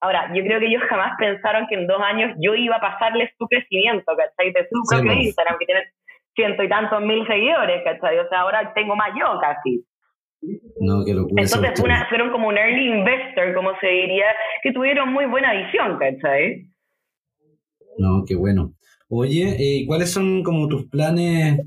Ahora, 0.00 0.30
yo 0.34 0.42
creo 0.44 0.60
que 0.60 0.66
ellos 0.66 0.82
jamás 0.88 1.12
pensaron 1.18 1.66
que 1.68 1.74
en 1.74 1.86
dos 1.86 2.00
años 2.00 2.36
yo 2.40 2.54
iba 2.54 2.76
a 2.76 2.80
pasarles 2.80 3.30
su 3.36 3.46
crecimiento, 3.48 4.12
¿cachai? 4.16 4.52
De 4.52 4.68
su 4.70 4.80
propio 4.88 5.12
pues. 5.12 5.26
Instagram, 5.26 5.58
que 5.58 5.66
tiene 5.66 5.82
ciento 6.34 6.62
y 6.62 6.68
tantos 6.68 7.02
mil 7.02 7.26
seguidores, 7.26 7.82
¿cachai? 7.84 8.18
O 8.18 8.28
sea, 8.28 8.40
ahora 8.40 8.72
tengo 8.74 8.94
más 8.94 9.10
yo 9.18 9.38
casi. 9.40 9.84
No, 10.80 11.04
que 11.04 11.14
locura. 11.14 11.42
Entonces 11.42 11.80
fueron 12.08 12.30
como 12.30 12.48
un 12.48 12.56
early 12.56 12.88
investor, 12.98 13.54
como 13.54 13.76
se 13.80 13.88
diría, 13.88 14.26
que 14.62 14.72
tuvieron 14.72 15.12
muy 15.12 15.26
buena 15.26 15.52
visión, 15.52 15.98
¿cachai? 15.98 16.68
No, 17.98 18.24
qué 18.24 18.36
bueno. 18.36 18.72
Oye, 19.08 19.56
eh, 19.58 19.84
¿cuáles 19.86 20.12
son 20.12 20.44
como 20.44 20.68
tus 20.68 20.86
planes 20.88 21.58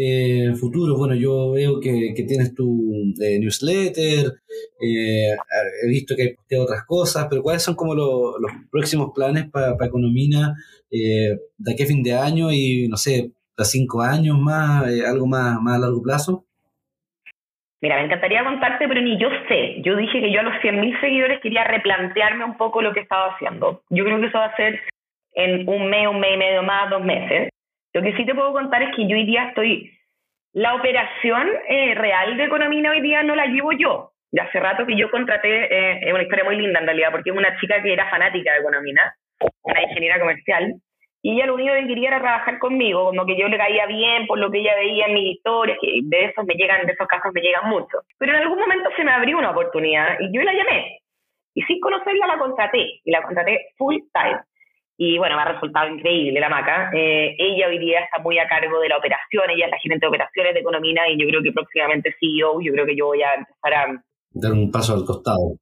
eh, 0.00 0.54
futuros? 0.54 0.96
Bueno, 0.96 1.16
yo 1.16 1.50
veo 1.50 1.80
que, 1.80 2.14
tienes 2.28 2.54
tu 2.54 3.12
eh, 3.20 3.40
newsletter, 3.40 4.26
eh, 4.80 5.34
he 5.82 5.88
visto 5.88 6.14
que 6.14 6.22
hay 6.22 6.34
posteado 6.34 6.64
otras 6.64 6.84
cosas, 6.86 7.26
pero 7.28 7.42
¿cuáles 7.42 7.64
son 7.64 7.74
como 7.74 7.96
los 7.96 8.52
próximos 8.70 9.10
planes 9.12 9.50
para 9.50 9.74
Economina 9.84 10.54
de 10.88 11.72
aquí 11.72 11.84
fin 11.84 12.04
de 12.04 12.14
año 12.14 12.52
y, 12.52 12.86
no 12.88 12.96
sé, 12.96 13.32
a 13.56 13.64
cinco 13.64 14.00
años 14.00 14.38
más, 14.38 14.84
algo 15.04 15.26
más, 15.26 15.60
más 15.60 15.76
a 15.76 15.80
largo 15.80 16.00
plazo? 16.00 16.44
Mira, 17.80 17.96
me 17.96 18.04
encantaría 18.04 18.44
contarte, 18.44 18.86
pero 18.86 19.00
ni 19.00 19.18
yo 19.18 19.28
sé. 19.48 19.82
Yo 19.82 19.96
dije 19.96 20.20
que 20.20 20.32
yo 20.32 20.40
a 20.40 20.44
los 20.44 20.54
100.000 20.62 21.00
seguidores 21.00 21.40
quería 21.40 21.64
replantearme 21.64 22.44
un 22.44 22.56
poco 22.56 22.82
lo 22.82 22.92
que 22.92 23.00
estaba 23.00 23.34
haciendo. 23.34 23.82
Yo 23.90 24.04
creo 24.04 24.20
que 24.20 24.26
eso 24.26 24.38
va 24.38 24.46
a 24.46 24.56
ser 24.56 24.80
en 25.34 25.68
un 25.68 25.88
mes, 25.88 26.08
un 26.08 26.18
mes 26.18 26.34
y 26.34 26.38
medio 26.38 26.62
más, 26.62 26.90
dos 26.90 27.04
meses. 27.04 27.50
Lo 27.94 28.02
que 28.02 28.16
sí 28.16 28.24
te 28.24 28.34
puedo 28.34 28.52
contar 28.52 28.82
es 28.82 28.94
que 28.94 29.06
yo 29.06 29.16
hoy 29.16 29.24
día 29.24 29.48
estoy, 29.48 29.90
la 30.52 30.74
operación 30.74 31.48
eh, 31.68 31.94
real 31.94 32.36
de 32.36 32.44
economía 32.44 32.90
hoy 32.90 33.00
día 33.00 33.22
no 33.22 33.34
la 33.34 33.46
llevo 33.46 33.72
yo. 33.72 34.12
Ya 34.30 34.42
hace 34.44 34.60
rato 34.60 34.86
que 34.86 34.96
yo 34.96 35.10
contraté, 35.10 35.64
eh, 35.72 36.00
es 36.02 36.12
una 36.12 36.22
historia 36.22 36.44
muy 36.44 36.56
linda 36.56 36.80
en 36.80 36.86
realidad, 36.86 37.10
porque 37.10 37.30
es 37.30 37.36
una 37.36 37.58
chica 37.60 37.82
que 37.82 37.92
era 37.92 38.10
fanática 38.10 38.52
de 38.52 38.60
economía, 38.60 39.14
una 39.62 39.82
ingeniera 39.82 40.18
comercial, 40.18 40.74
y 41.22 41.32
ella 41.32 41.46
lo 41.46 41.54
único 41.54 41.74
que 41.74 41.86
quería 41.86 42.08
era 42.08 42.20
trabajar 42.20 42.58
conmigo, 42.58 43.06
como 43.06 43.26
que 43.26 43.36
yo 43.36 43.48
le 43.48 43.56
caía 43.58 43.86
bien 43.86 44.26
por 44.26 44.38
lo 44.38 44.50
que 44.50 44.58
ella 44.58 44.74
veía 44.76 45.06
en 45.06 45.14
mis 45.14 45.36
historias, 45.36 45.78
que 45.80 46.00
de 46.02 46.24
esos 46.26 46.44
me 46.44 46.54
llegan, 46.54 46.86
de 46.86 46.92
esos 46.92 47.08
casos 47.08 47.32
me 47.34 47.40
llegan 47.40 47.68
mucho. 47.68 47.98
Pero 48.18 48.32
en 48.32 48.42
algún 48.42 48.58
momento 48.58 48.90
se 48.96 49.04
me 49.04 49.12
abrió 49.12 49.38
una 49.38 49.50
oportunidad 49.50 50.18
y 50.20 50.32
yo 50.32 50.42
la 50.42 50.52
llamé. 50.52 50.98
Y 51.54 51.62
sin 51.62 51.80
conocerla 51.80 52.26
la 52.26 52.38
contraté, 52.38 53.00
y 53.04 53.10
la 53.10 53.22
contraté 53.22 53.70
full 53.76 53.96
time 54.12 54.38
y 55.00 55.16
bueno, 55.16 55.36
me 55.36 55.42
ha 55.42 55.52
resultado 55.52 55.88
increíble 55.88 56.40
la 56.40 56.48
maca. 56.48 56.90
Eh, 56.92 57.36
ella 57.38 57.68
hoy 57.68 57.78
día 57.78 58.00
está 58.00 58.18
muy 58.18 58.36
a 58.40 58.48
cargo 58.48 58.80
de 58.80 58.88
la 58.88 58.98
operación, 58.98 59.48
ella 59.48 59.66
es 59.66 59.70
la 59.70 59.78
gerente 59.78 60.04
de 60.04 60.08
operaciones 60.08 60.54
de 60.54 60.60
Economía 60.60 61.08
y 61.08 61.16
yo 61.16 61.28
creo 61.28 61.40
que 61.40 61.52
próximamente 61.52 62.14
CEO, 62.18 62.60
yo 62.60 62.72
creo 62.72 62.84
que 62.84 62.96
yo 62.96 63.06
voy 63.06 63.22
a 63.22 63.34
empezar 63.34 63.74
a... 63.74 64.02
Dar 64.32 64.52
un 64.52 64.72
paso 64.72 64.94
al 64.94 65.04
costado. 65.04 65.54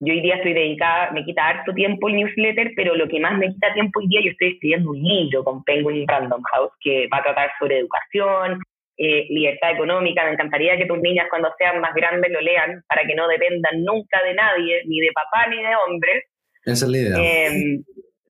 Yo 0.00 0.12
hoy 0.12 0.20
día 0.20 0.36
estoy 0.36 0.52
dedicada, 0.52 1.10
me 1.12 1.24
quita 1.24 1.48
harto 1.48 1.72
tiempo 1.72 2.08
el 2.08 2.16
newsletter, 2.16 2.72
pero 2.76 2.94
lo 2.94 3.08
que 3.08 3.18
más 3.18 3.38
me 3.38 3.48
quita 3.48 3.72
tiempo 3.72 4.00
hoy 4.00 4.08
día, 4.08 4.20
yo 4.22 4.32
estoy 4.32 4.52
escribiendo 4.52 4.90
un 4.90 5.00
libro 5.00 5.42
con 5.42 5.64
Penguin 5.64 6.06
Random 6.06 6.42
House 6.52 6.72
que 6.80 7.08
va 7.10 7.18
a 7.18 7.22
tratar 7.22 7.50
sobre 7.58 7.78
educación, 7.78 8.60
eh, 8.98 9.24
libertad 9.30 9.70
económica. 9.70 10.22
Me 10.22 10.32
encantaría 10.32 10.76
que 10.76 10.84
tus 10.84 10.98
niñas 10.98 11.28
cuando 11.30 11.48
sean 11.56 11.80
más 11.80 11.94
grandes 11.94 12.30
lo 12.30 12.42
lean 12.42 12.82
para 12.86 13.06
que 13.06 13.14
no 13.14 13.26
dependan 13.26 13.82
nunca 13.82 14.22
de 14.22 14.34
nadie, 14.34 14.82
ni 14.84 15.00
de 15.00 15.12
papá 15.14 15.48
ni 15.48 15.56
de 15.56 15.72
hombre. 15.88 16.24
Esa 16.66 16.84
es 16.84 16.90
la 16.90 16.98
idea. 16.98 17.16
Eh, 17.18 17.80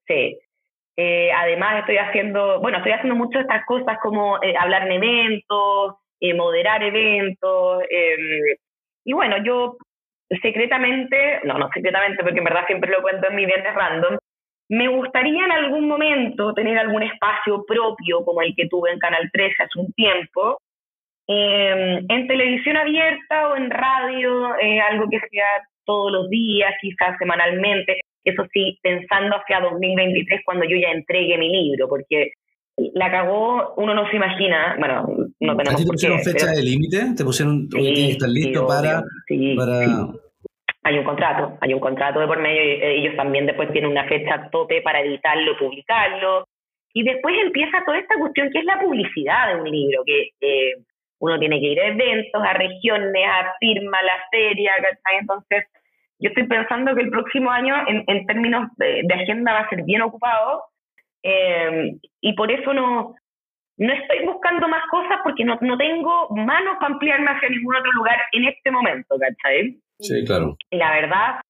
Sí. 0.07 0.39
Eh, 0.97 1.31
además 1.33 1.81
estoy 1.81 1.97
haciendo, 1.97 2.61
bueno, 2.61 2.79
estoy 2.79 2.93
haciendo 2.93 3.17
muchas 3.17 3.43
estas 3.43 3.65
cosas 3.67 3.99
como 4.01 4.41
eh, 4.43 4.55
hablar 4.57 4.87
en 4.87 4.93
eventos, 4.93 5.97
eh, 6.21 6.35
moderar 6.35 6.83
eventos. 6.83 7.83
Em, 7.91 8.57
y 9.05 9.13
bueno, 9.13 9.37
yo 9.45 9.77
secretamente, 10.43 11.41
no, 11.45 11.59
no 11.59 11.69
secretamente, 11.75 12.23
porque 12.23 12.39
en 12.39 12.45
verdad 12.45 12.67
siempre 12.67 12.91
lo 12.91 13.03
cuento 13.03 13.29
en 13.29 13.37
mi 13.37 13.47
viernes 13.47 13.75
random, 13.75 14.19
me 14.69 14.89
gustaría 14.89 15.45
en 15.45 15.53
algún 15.53 15.89
momento 15.89 16.55
tener 16.55 16.79
algún 16.79 17.03
espacio 17.03 17.65
propio 17.67 18.25
como 18.25 18.43
el 18.43 18.55
que 18.57 18.69
tuve 18.69 18.93
en 18.93 18.99
Canal 18.99 19.29
13 19.33 19.63
hace 19.63 19.79
un 19.79 19.93
tiempo, 19.93 20.59
em, 21.27 22.05
en 22.09 22.27
televisión 22.29 22.77
abierta 22.77 23.49
o 23.49 23.57
en 23.57 23.71
radio, 23.71 24.55
algo 24.89 25.09
que 25.11 25.21
sea 25.31 25.47
todos 25.85 26.13
los 26.13 26.31
días, 26.31 26.73
quizás 26.81 27.17
semanalmente 27.19 28.01
eso 28.25 28.45
sí, 28.53 28.79
pensando 28.83 29.37
hacia 29.37 29.61
2023 29.61 30.43
cuando 30.45 30.65
yo 30.65 30.77
ya 30.77 30.91
entregue 30.91 31.39
mi 31.39 31.49
libro, 31.49 31.89
porque 31.89 32.33
la 32.77 33.11
cagó, 33.11 33.75
uno 33.77 33.95
no 33.95 34.09
se 34.11 34.17
imagina, 34.17 34.77
bueno, 34.79 35.07
no 35.41 35.57
tenemos 35.57 35.81
¿A 35.81 35.85
te 35.85 35.91
pusieron 35.91 36.21
fecha 36.21 36.47
de 36.51 36.63
límite? 36.63 37.15
¿Te 37.17 37.25
pusieron, 37.25 37.69
sí, 37.71 37.79
tienes 37.79 37.95
que 37.95 38.11
estar 38.13 38.29
listo 38.29 38.67
para, 38.67 39.03
Hay 40.83 40.99
un 40.99 41.05
contrato, 41.05 41.57
hay 41.61 41.75
un 41.75 41.81
contrato 41.81 42.21
de 42.21 42.27
por 42.27 42.41
medio, 42.41 42.61
ellos 42.61 43.17
también 43.17 43.47
después 43.47 43.71
tienen 43.73 43.91
una 43.91 44.09
fecha 44.09 44.49
tope 44.51 44.83
para 44.83 45.01
editarlo, 45.01 45.57
publicarlo, 45.59 46.47
y 46.93 47.03
después 47.03 47.35
empieza 47.45 47.85
toda 47.85 47.99
esta 47.99 48.17
cuestión 48.19 48.51
que 48.51 48.59
es 48.59 48.65
la 48.65 48.81
publicidad 48.81 49.49
de 49.49 49.61
un 49.61 49.71
libro, 49.71 50.03
que 50.05 50.31
uno 51.19 51.39
tiene 51.39 51.59
que 51.61 51.67
ir 51.67 51.81
a 51.81 51.89
eventos, 51.89 52.43
a 52.43 52.53
regiones, 52.53 53.27
a 53.27 53.55
firma, 53.59 53.99
a 53.99 54.03
la 54.03 54.25
feria, 54.31 54.73
Entonces, 55.21 55.65
yo 56.19 56.29
estoy 56.29 56.47
pensando 56.47 56.95
que 56.95 57.03
el 57.03 57.11
próximo 57.11 57.51
año, 57.51 57.75
en, 57.87 58.27
términos 58.27 58.69
de, 58.77 59.07
agenda, 59.15 59.53
va 59.53 59.61
a 59.61 59.69
ser 59.69 59.83
bien 59.85 60.03
ocupado 60.03 60.65
eh, 61.23 61.93
y 62.21 62.35
por 62.35 62.51
eso 62.51 62.73
no, 62.73 63.15
no 63.77 63.93
estoy 63.93 64.25
buscando 64.27 64.69
más 64.69 64.83
cosas 64.91 65.19
porque 65.25 65.45
no, 65.45 65.59
no 65.61 65.77
tengo 65.77 66.29
manos 66.31 66.77
para 66.81 66.95
ampliarme 66.95 67.31
hacia 67.31 67.49
ningún 67.49 67.77
otro 67.77 67.93
lugar 67.93 68.17
en 68.33 68.45
este 68.45 68.71
momento, 68.71 69.17
¿cachai? 69.19 69.79
Sí, 69.99 70.25
claro. 70.25 70.57
La 70.71 70.93
verdad, 70.93 71.41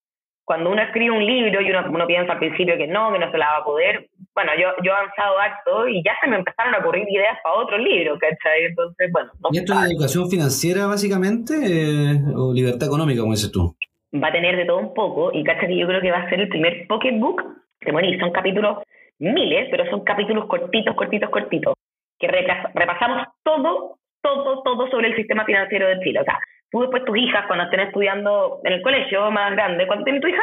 cuando 0.44 0.70
uno 0.70 0.82
escribe 0.82 1.10
un 1.10 1.24
libro 1.24 1.60
y 1.60 1.70
uno, 1.70 1.84
uno 1.90 2.06
piensa 2.06 2.32
al 2.32 2.38
principio 2.38 2.76
que 2.76 2.86
no, 2.86 3.12
que 3.12 3.18
no 3.18 3.30
se 3.30 3.38
la 3.38 3.46
va 3.46 3.56
a 3.58 3.64
poder, 3.64 4.08
bueno, 4.34 4.52
yo, 4.60 4.68
yo 4.84 4.92
he 4.92 4.94
avanzado 4.94 5.38
harto 5.38 5.88
y 5.88 6.02
ya 6.04 6.12
se 6.20 6.28
me 6.28 6.36
empezaron 6.36 6.74
a 6.74 6.78
ocurrir 6.78 7.04
ideas 7.08 7.38
para 7.42 7.56
otro 7.56 7.78
libro, 7.78 8.18
¿cachai? 8.18 8.64
Entonces, 8.68 9.10
bueno. 9.12 9.30
¿Y 9.52 9.58
esto 9.58 9.72
es 9.74 9.90
educación 9.90 10.28
financiera, 10.28 10.86
básicamente, 10.86 11.54
eh, 11.54 12.20
o 12.34 12.52
libertad 12.52 12.88
económica, 12.88 13.20
como 13.20 13.32
dices 13.32 13.52
tú? 13.52 13.76
Va 14.22 14.28
a 14.28 14.32
tener 14.32 14.56
de 14.56 14.64
todo 14.64 14.78
un 14.78 14.94
poco 14.94 15.30
y 15.32 15.44
cacha 15.44 15.66
que 15.66 15.76
yo 15.76 15.86
creo 15.86 16.00
que 16.00 16.10
va 16.10 16.18
a 16.18 16.28
ser 16.28 16.40
el 16.40 16.48
primer 16.48 16.86
pocketbook 16.86 17.42
que 17.84 17.92
bueno, 17.92 18.08
son 18.18 18.32
capítulos 18.32 18.78
miles, 19.18 19.68
pero 19.70 19.88
son 19.90 20.02
capítulos 20.02 20.46
cortitos, 20.46 20.94
cortitos, 20.96 21.30
cortitos, 21.30 21.74
que 22.18 22.28
repasamos 22.28 23.28
todo, 23.42 23.98
todo, 24.22 24.62
todo 24.62 24.90
sobre 24.90 25.08
el 25.08 25.16
sistema 25.16 25.44
financiero 25.44 25.86
de 25.88 26.00
Chile. 26.00 26.20
O 26.20 26.24
sea, 26.24 26.38
tú 26.70 26.80
después 26.80 27.04
tus 27.04 27.16
hijas, 27.16 27.46
cuando 27.46 27.64
estén 27.64 27.80
estudiando 27.80 28.60
en 28.64 28.72
el 28.72 28.82
colegio 28.82 29.30
más 29.30 29.52
grande, 29.52 29.86
¿cuánto 29.86 30.04
tiene 30.04 30.20
tu 30.20 30.28
hija? 30.28 30.42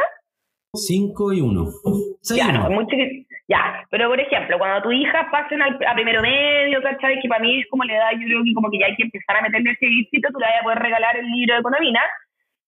Cinco 0.74 1.34
y 1.34 1.42
uno. 1.42 1.68
ya, 2.34 2.52
no, 2.52 2.64
es 2.64 2.70
muy 2.70 2.88
chiquito. 2.88 3.28
Ya, 3.50 3.86
pero 3.90 4.08
por 4.08 4.20
ejemplo, 4.20 4.58
cuando 4.58 4.84
tu 4.84 4.92
hija 4.94 5.28
pasen 5.30 5.62
al, 5.62 5.78
a 5.86 5.94
primero 5.94 6.22
medio, 6.22 6.82
¿cachai? 6.82 7.20
Que 7.20 7.28
para 7.28 7.42
mí 7.42 7.60
es 7.60 7.68
como 7.70 7.84
le 7.84 7.96
da, 7.96 8.14
yo 8.14 8.26
creo 8.26 8.44
que 8.46 8.54
como 8.54 8.72
que 8.72 8.80
ya 8.80 8.86
hay 8.86 8.96
que 8.96 9.04
empezar 9.04 9.36
a 9.36 9.42
meterle 9.42 9.72
ese 9.72 9.86
guisito, 9.88 10.30
tú 10.32 10.40
le 10.40 10.46
vas 10.46 10.62
a 10.62 10.64
poder 10.64 10.80
regalar 10.80 11.18
el 11.18 11.26
libro 11.26 11.56
de 11.56 11.60
economía, 11.60 12.02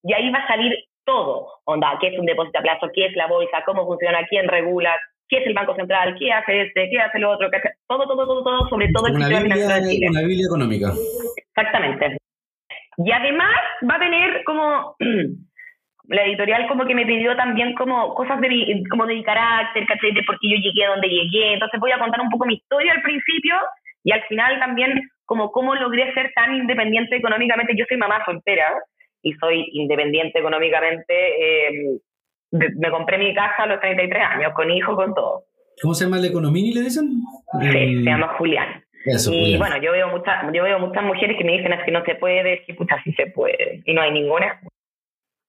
y 0.04 0.13
ahí 0.13 0.30
va 0.32 0.39
a 0.39 0.48
salir 0.48 0.74
todo, 1.06 1.48
onda, 1.66 1.98
qué 2.00 2.08
es 2.08 2.20
un 2.20 2.26
depósito 2.26 2.60
a 2.60 2.62
plazo, 2.62 2.89
qué 2.94 3.06
es 3.08 3.16
la 3.16 3.28
bolsa, 3.28 3.63
cómo 3.66 3.86
funciona, 3.86 4.26
quién 4.30 4.48
regula, 4.48 4.96
qué 5.30 5.38
es 5.38 5.48
el 5.48 5.54
Banco 5.54 5.76
Central, 5.76 6.16
qué 6.20 6.32
hace 6.32 6.62
este, 6.62 6.89
qué 6.89 7.00
hace 7.00 7.20
lo 7.20 7.32
otro, 7.32 7.50
qué 7.50 7.58
hace, 7.58 7.70
todo, 7.88 8.06
todo, 8.08 8.26
todo, 8.26 8.44
todo 8.44 8.70
sobre 8.70 8.89
todo 8.89 9.08
el 9.08 9.16
sistema 9.16 9.42
financiero 9.42 9.74
de 9.76 9.89
Chile. 9.89 10.08
Una 10.10 10.22
Biblia 10.22 10.46
económica. 10.46 10.94
Exactamente. 11.38 12.18
Y 12.98 13.12
además 13.12 13.56
va 13.89 13.96
a 13.96 14.00
tener 14.00 14.44
como 14.44 14.96
la 16.10 16.26
editorial 16.26 16.68
como 16.68 16.86
que 16.86 16.96
me 16.96 17.06
pidió 17.06 17.36
también 17.36 17.74
como 17.76 18.13
cosas 18.13 18.39
de, 18.42 18.84
como 18.89 19.06
de 19.06 19.24
carácter, 19.24 19.86
¿cachai? 19.88 20.13
De 20.13 20.24
por 20.24 20.38
qué 20.39 20.50
yo 20.50 20.58
llegué 20.58 20.86
a 20.86 20.89
donde 20.89 21.08
llegué. 21.08 21.54
Entonces 21.54 21.80
voy 21.80 21.92
a 21.92 22.00
contar 22.00 22.22
un 22.22 22.30
poco 22.30 22.46
mi 22.46 22.56
historia 22.56 22.94
al 22.94 23.02
principio 23.02 23.56
y 24.04 24.12
al 24.12 24.24
final 24.24 24.60
también 24.60 25.10
como 25.26 25.52
cómo 25.52 25.74
logré 25.76 26.13
ser 26.13 26.32
tan 26.36 26.56
independiente 26.56 27.16
económicamente. 27.16 27.74
Yo 27.76 27.86
soy 27.88 27.98
mamá 27.98 28.24
soltera 28.26 28.72
y 29.23 29.33
soy 29.33 29.65
independiente 29.71 30.39
económicamente. 30.39 31.13
Eh, 31.13 31.99
me 32.51 32.91
compré 32.91 33.17
mi 33.17 33.33
casa 33.33 33.63
a 33.63 33.67
los 33.67 33.79
33 33.79 34.23
años, 34.23 34.53
con 34.55 34.69
hijo, 34.69 34.95
con 34.95 35.13
todo. 35.15 35.45
¿Cómo 35.81 35.93
se 35.93 36.05
llama 36.05 36.19
el 36.19 36.25
economini, 36.25 36.73
le 36.73 36.81
dicen? 36.81 37.09
Sí, 37.59 38.03
se 38.03 38.03
llama 38.03 38.36
Julián. 38.38 38.83
y 39.31 39.57
bueno, 39.57 39.81
yo 39.81 39.91
veo 39.91 40.07
muchas 40.09 40.45
yo 40.53 40.63
veo 40.63 40.79
muchas 40.79 41.03
mujeres 41.03 41.36
que 41.38 41.43
me 41.43 41.53
dicen 41.53 41.73
es 41.73 41.83
que 41.83 41.91
no 41.91 42.05
se 42.05 42.15
puede, 42.15 42.63
que 42.65 42.73
pucha 42.75 42.95
sí 43.03 43.12
se 43.13 43.27
puede, 43.27 43.81
y 43.86 43.93
no 43.93 44.01
hay 44.01 44.12
ninguna 44.12 44.62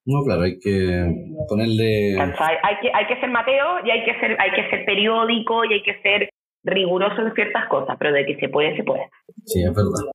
No, 0.06 0.24
claro, 0.24 0.42
hay 0.42 0.58
que 0.58 1.06
ponerle... 1.48 2.18
Hay 2.18 2.76
que, 2.80 2.90
hay 2.92 3.06
que 3.06 3.20
ser 3.20 3.30
Mateo 3.30 3.84
y 3.84 3.90
hay 3.90 4.04
que 4.04 4.18
ser, 4.18 4.37
hay 4.40 4.50
que 4.52 4.70
ser 4.70 4.84
periódico 4.87 5.64
y 5.66 5.74
hay 5.74 5.82
que 5.82 6.00
ser 6.00 6.30
riguroso 6.64 7.20
en 7.20 7.34
ciertas 7.34 7.68
cosas, 7.68 7.96
pero 7.98 8.12
de 8.12 8.24
que 8.24 8.37
se 8.37 8.48
puede, 8.48 8.74
se 8.76 8.82
puede. 8.82 9.08
Sí, 9.44 9.62
es 9.62 9.74
verdad. 9.74 10.13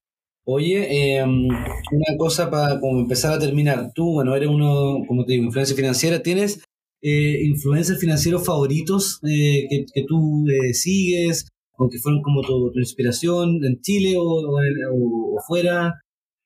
Oye, 0.52 1.20
em, 1.20 1.48
una 1.48 2.18
cosa 2.18 2.50
para 2.50 2.80
como 2.80 3.00
empezar 3.00 3.34
a 3.34 3.40
terminar. 3.40 3.92
Tú, 3.94 4.14
bueno, 4.14 4.36
eres 4.36 4.50
uno, 4.50 5.04
como 5.08 5.24
te 5.24 5.34
digo, 5.34 5.46
influencia 5.46 5.76
financiera. 5.76 6.24
¿Tienes 6.24 6.64
eh, 7.04 7.44
influencers 7.44 8.00
financieros 8.00 8.44
favoritos 8.46 9.20
eh, 9.30 9.68
que, 9.70 9.86
que, 9.94 10.04
tú 10.08 10.48
eh, 10.50 10.74
sigues 10.74 11.48
o 11.78 11.88
que 11.88 12.00
fueron 12.00 12.24
como 12.24 12.42
tu, 12.42 12.72
inspiración 12.80 13.64
en 13.64 13.80
Chile 13.82 14.16
o, 14.18 14.24
o, 14.24 15.40
fuera? 15.48 16.02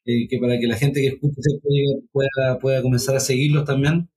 Eh, 0.06 0.28
que 0.30 0.38
para 0.38 0.60
que 0.60 0.68
la 0.68 0.76
gente 0.76 1.00
que 1.02 1.08
escuche 1.08 1.36
pueda, 2.12 2.60
pueda 2.60 2.82
comenzar 2.82 3.16
a 3.16 3.22
seguirlos 3.22 3.64
también. 3.64 4.10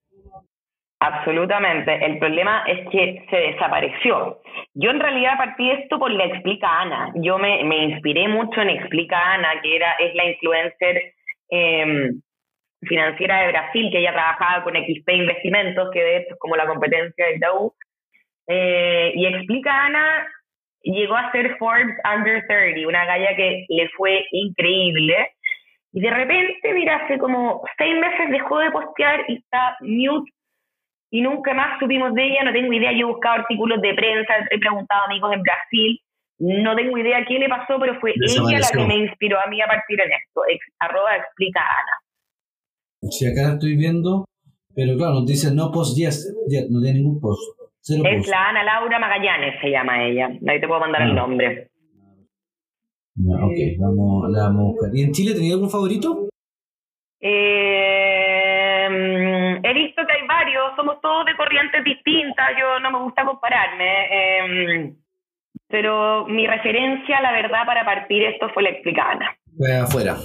Absolutamente. 0.99 1.95
El 2.05 2.19
problema 2.19 2.65
es 2.67 2.89
que 2.89 3.25
se 3.29 3.37
desapareció. 3.37 4.41
Yo 4.75 4.91
en 4.91 5.01
realidad 5.01 5.37
partí 5.37 5.71
esto 5.71 5.99
por 5.99 6.11
la 6.11 6.25
Explica 6.25 6.81
Ana. 6.81 7.13
Yo 7.17 7.39
me, 7.39 7.65
me 7.65 7.85
inspiré 7.85 8.29
mucho 8.29 8.63
en 8.63 8.71
Explica 8.71 9.35
Ana, 9.35 9.61
que 9.63 9.77
era, 9.77 9.93
es 9.93 10.15
la 10.15 10.25
influencer 10.25 11.15
eh, 11.51 12.11
financiera 12.83 13.43
de 13.43 13.49
Brasil, 13.49 13.91
que 13.91 13.99
ella 13.99 14.13
trabajaba 14.13 14.65
con 14.65 14.75
XP 14.75 15.09
Investimentos, 15.11 15.91
que 15.93 16.03
de 16.03 16.17
hecho 16.19 16.35
es 16.35 16.39
como 16.39 16.57
la 16.57 16.67
competencia 16.67 17.27
de 17.27 17.37
Itaú. 17.37 17.75
Eh, 18.49 19.13
y 19.15 19.27
Explica 19.27 19.85
Ana 19.85 20.27
llegó 20.83 21.17
a 21.17 21.31
ser 21.33 21.59
Forbes 21.59 21.95
Under 22.05 22.47
30, 22.47 22.89
una 22.89 23.05
galla 23.05 23.37
que 23.37 23.67
le 23.69 23.89
fue 23.91 24.25
increíble. 24.31 25.31
Y 25.93 26.01
de 26.01 26.11
repente, 26.11 26.73
mira, 26.73 26.97
hace 26.97 27.19
como 27.19 27.63
seis 27.77 27.99
meses 27.99 28.31
dejó 28.31 28.59
de 28.61 28.71
postear 28.71 29.25
y 29.29 29.37
está 29.37 29.77
mute 29.81 30.31
y 31.17 31.23
nunca 31.23 31.55
más 31.55 31.81
supimos 31.81 32.13
de 32.13 32.27
ella, 32.27 32.45
no 32.45 32.53
tengo 32.53 32.71
idea, 32.71 32.93
yo 32.93 33.09
he 33.09 33.13
buscado 33.13 33.37
artículos 33.41 33.81
de 33.81 33.95
prensa, 33.95 34.35
he 34.51 34.59
preguntado 34.59 35.01
a 35.01 35.05
amigos 35.07 35.33
en 35.33 35.41
Brasil, 35.41 35.99
no 36.41 36.77
tengo 36.77 36.99
idea 36.99 37.25
qué 37.27 37.39
le 37.39 37.49
pasó, 37.49 37.81
pero 37.81 37.99
fue 38.01 38.13
ella 38.13 38.59
la 38.61 38.69
que 38.69 38.87
me 38.87 38.99
inspiró 38.99 39.39
a 39.41 39.49
mí 39.49 39.59
a 39.63 39.67
partir 39.67 39.99
en 39.99 40.13
esto, 40.13 40.43
arroba 40.79 41.17
explica 41.17 41.61
Ana. 41.61 43.11
Si 43.11 43.25
acá 43.25 43.55
estoy 43.55 43.79
viendo, 43.79 44.27
pero 44.75 44.95
claro, 44.99 45.15
nos 45.15 45.27
dice 45.27 45.55
no 45.55 45.73
post 45.73 45.97
yes, 45.97 46.37
no 46.69 46.83
tiene 46.83 46.99
ningún 46.99 47.19
post. 47.19 47.41
es 47.89 48.29
la 48.29 48.51
Ana 48.51 48.63
Laura 48.63 48.99
Magallanes, 48.99 49.59
se 49.63 49.71
llama 49.71 50.05
ella, 50.05 50.29
ahí 50.47 50.61
te 50.61 50.69
puedo 50.69 50.81
mandar 50.81 51.01
el 51.01 51.13
ah. 51.13 51.15
nombre. 51.15 51.71
ok, 53.17 53.59
vamos, 53.81 54.31
la 54.33 54.43
vamos 54.53 54.61
a 54.61 54.69
buscar. 54.73 54.91
¿Y 54.93 55.01
en 55.01 55.13
Chile 55.13 55.33
tenía 55.33 55.55
algún 55.55 55.71
favorito? 55.71 56.29
Eh, 57.23 58.06
he 59.63 59.75
visto 59.75 60.03
que 60.07 60.13
hay 60.13 60.27
varios, 60.27 60.75
somos 60.77 61.01
todos 61.01 61.27
de 61.27 61.37
corrientes 61.37 61.85
distintas, 61.85 62.51
yo 62.59 62.81
no 62.81 62.91
me 62.91 62.99
gusta 63.05 63.25
compararme, 63.25 64.07
eh, 64.11 64.95
pero 65.69 66.27
mi 66.27 66.47
referencia, 66.47 67.21
la 67.21 67.33
verdad, 67.33 67.67
para 67.67 67.85
partir 67.85 68.23
esto 68.23 68.49
fue 68.55 68.63
la 68.63 68.71
explicada. 68.71 69.37
Fue 69.57 69.77
afuera. 69.77 70.17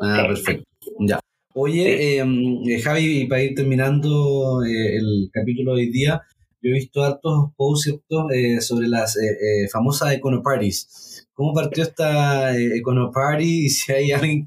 Ah, 0.00 0.24
perfecto. 0.26 0.64
Ya. 1.00 1.20
Oye, 1.54 2.18
em, 2.18 2.62
eh, 2.66 2.80
Javi, 2.80 3.26
para 3.26 3.42
ir 3.42 3.54
terminando 3.54 4.62
eh, 4.64 4.96
el 4.96 5.28
capítulo 5.32 5.74
de 5.74 5.82
hoy 5.82 5.90
día, 5.90 6.22
yo 6.62 6.70
he 6.70 6.74
visto 6.74 7.02
hartos 7.02 7.50
posts 7.56 7.98
eh, 8.32 8.60
sobre 8.60 8.86
las 8.86 9.16
eh, 9.16 9.68
famosas 9.72 10.12
Econoparties. 10.12 11.28
¿Cómo 11.34 11.52
partió 11.52 11.82
esta 11.82 12.56
Econoparty? 12.56 13.64
Y 13.64 13.68
si 13.68 13.92
hay 13.92 14.12
alguien 14.12 14.46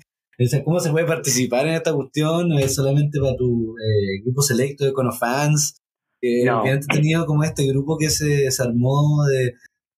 ¿Cómo 0.63 0.79
se 0.79 0.91
puede 0.91 1.05
participar 1.05 1.67
en 1.67 1.75
esta 1.75 1.93
cuestión? 1.93 2.49
¿No 2.49 2.57
es 2.57 2.73
solamente 2.73 3.19
para 3.19 3.35
tu 3.35 3.75
eh, 3.77 4.21
grupo 4.23 4.41
selecto 4.41 4.85
de 4.85 4.93
Conofans? 4.93 5.75
Eh, 6.21 6.45
no. 6.45 6.63
han 6.63 6.79
tenido 6.79 7.25
como 7.25 7.43
este 7.43 7.67
grupo 7.67 7.97
que 7.97 8.09
se 8.09 8.25
desarmó 8.25 9.25
de, 9.25 9.53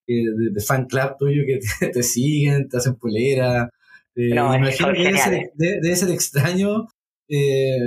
de, 0.06 0.60
fan 0.60 0.86
club 0.86 1.16
tuyo 1.18 1.42
que 1.46 1.60
te, 1.92 2.02
siguen, 2.02 2.68
te 2.68 2.76
hacen 2.76 2.96
polera. 2.96 3.70
Eh, 4.14 4.34
no, 4.34 4.54
imagino 4.54 4.92
que 4.92 5.04
debe 5.04 5.18
ser, 5.18 5.52
debe 5.54 5.96
ser, 5.96 6.10
extraño. 6.10 6.88
Eh, 7.28 7.78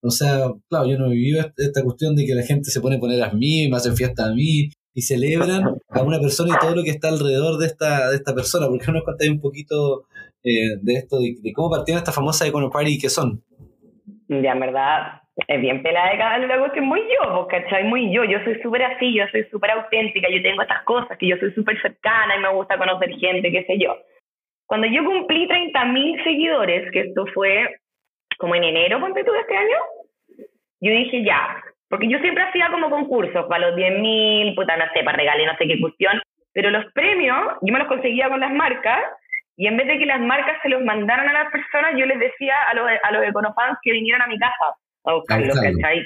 o 0.00 0.10
sea, 0.10 0.52
claro, 0.68 0.86
yo 0.88 0.98
no 0.98 1.06
he 1.06 1.14
vivido 1.14 1.44
esta 1.56 1.82
cuestión 1.82 2.16
de 2.16 2.26
que 2.26 2.34
la 2.34 2.42
gente 2.42 2.70
se 2.70 2.80
pone 2.80 2.96
a 2.96 3.00
poner 3.00 3.22
a 3.22 3.32
mí, 3.32 3.68
me 3.68 3.76
hacen 3.76 3.96
fiesta 3.96 4.26
a 4.26 4.34
mí 4.34 4.70
y 4.94 5.02
celebran 5.02 5.64
a 5.88 6.02
una 6.02 6.20
persona 6.20 6.54
y 6.54 6.60
todo 6.60 6.76
lo 6.76 6.84
que 6.84 6.90
está 6.90 7.08
alrededor 7.08 7.58
de 7.58 7.66
esta, 7.66 8.10
de 8.10 8.16
esta 8.16 8.34
persona. 8.34 8.68
¿Por 8.68 8.78
qué 8.78 8.86
no 8.86 8.94
nos 8.94 9.04
contáis 9.04 9.30
un 9.30 9.40
poquito 9.40 10.06
eh, 10.44 10.76
de 10.82 10.92
esto, 10.92 11.16
de, 11.18 11.52
cómo 11.54 11.70
partieron 11.70 11.98
esta 11.98 12.12
famosa 12.12 12.46
Econo 12.46 12.70
Party 12.70 12.94
y 12.94 12.98
qué 12.98 13.08
son. 13.08 13.40
Ya, 14.28 14.52
en 14.52 14.60
verdad, 14.60 15.22
es 15.48 15.60
bien 15.60 15.82
pelada 15.82 16.10
de 16.10 16.18
cada 16.18 16.38
luego 16.38 16.70
que 16.72 16.82
muy 16.82 17.00
yo, 17.00 17.46
¿cachai? 17.48 17.84
Muy 17.84 18.12
yo, 18.12 18.24
yo 18.24 18.38
soy 18.44 18.60
súper 18.60 18.82
así, 18.82 19.14
yo 19.14 19.24
soy 19.32 19.44
súper 19.50 19.70
auténtica, 19.70 20.28
yo 20.30 20.42
tengo 20.42 20.62
estas 20.62 20.82
cosas, 20.84 21.16
que 21.18 21.28
yo 21.28 21.36
soy 21.38 21.52
súper 21.52 21.80
cercana 21.80 22.36
y 22.36 22.40
me 22.40 22.52
gusta 22.52 22.76
conocer 22.76 23.10
gente, 23.16 23.50
qué 23.50 23.64
sé 23.64 23.78
yo. 23.78 23.96
Cuando 24.66 24.86
yo 24.86 25.04
cumplí 25.04 25.48
30.000 25.48 26.24
seguidores, 26.24 26.90
que 26.92 27.00
esto 27.00 27.26
fue 27.32 27.80
como 28.38 28.54
en 28.54 28.64
enero, 28.64 29.00
ponte 29.00 29.24
tú, 29.24 29.32
de 29.32 29.40
este 29.40 29.56
año, 29.56 29.76
yo 30.80 30.90
dije 30.90 31.24
ya, 31.24 31.62
porque 31.88 32.08
yo 32.08 32.18
siempre 32.18 32.44
hacía 32.44 32.68
como 32.70 32.90
concursos 32.90 33.46
para 33.46 33.70
los 33.70 33.78
10.000, 33.78 34.54
puta, 34.54 34.76
no 34.76 34.84
sé, 34.92 35.02
para 35.04 35.16
regalar 35.16 35.46
no 35.46 35.56
sé 35.56 35.66
qué 35.66 35.80
cuestión, 35.80 36.20
pero 36.52 36.70
los 36.70 36.84
premios 36.92 37.38
yo 37.62 37.72
me 37.72 37.78
los 37.78 37.88
conseguía 37.88 38.28
con 38.28 38.40
las 38.40 38.52
marcas 38.52 39.00
y 39.56 39.66
en 39.66 39.76
vez 39.76 39.86
de 39.86 39.98
que 39.98 40.06
las 40.06 40.20
marcas 40.20 40.58
se 40.62 40.68
los 40.68 40.82
mandaran 40.82 41.28
a 41.28 41.32
las 41.32 41.52
personas, 41.52 41.94
yo 41.96 42.06
les 42.06 42.18
decía 42.18 42.54
a 42.70 42.74
los, 42.74 42.86
a 43.02 43.12
los 43.12 43.24
econofans 43.24 43.78
que 43.82 43.92
vinieran 43.92 44.22
a 44.22 44.26
mi 44.26 44.38
casa 44.38 44.74
a 45.04 45.14
buscarlos, 45.14 45.54
¿cachai? 45.54 46.04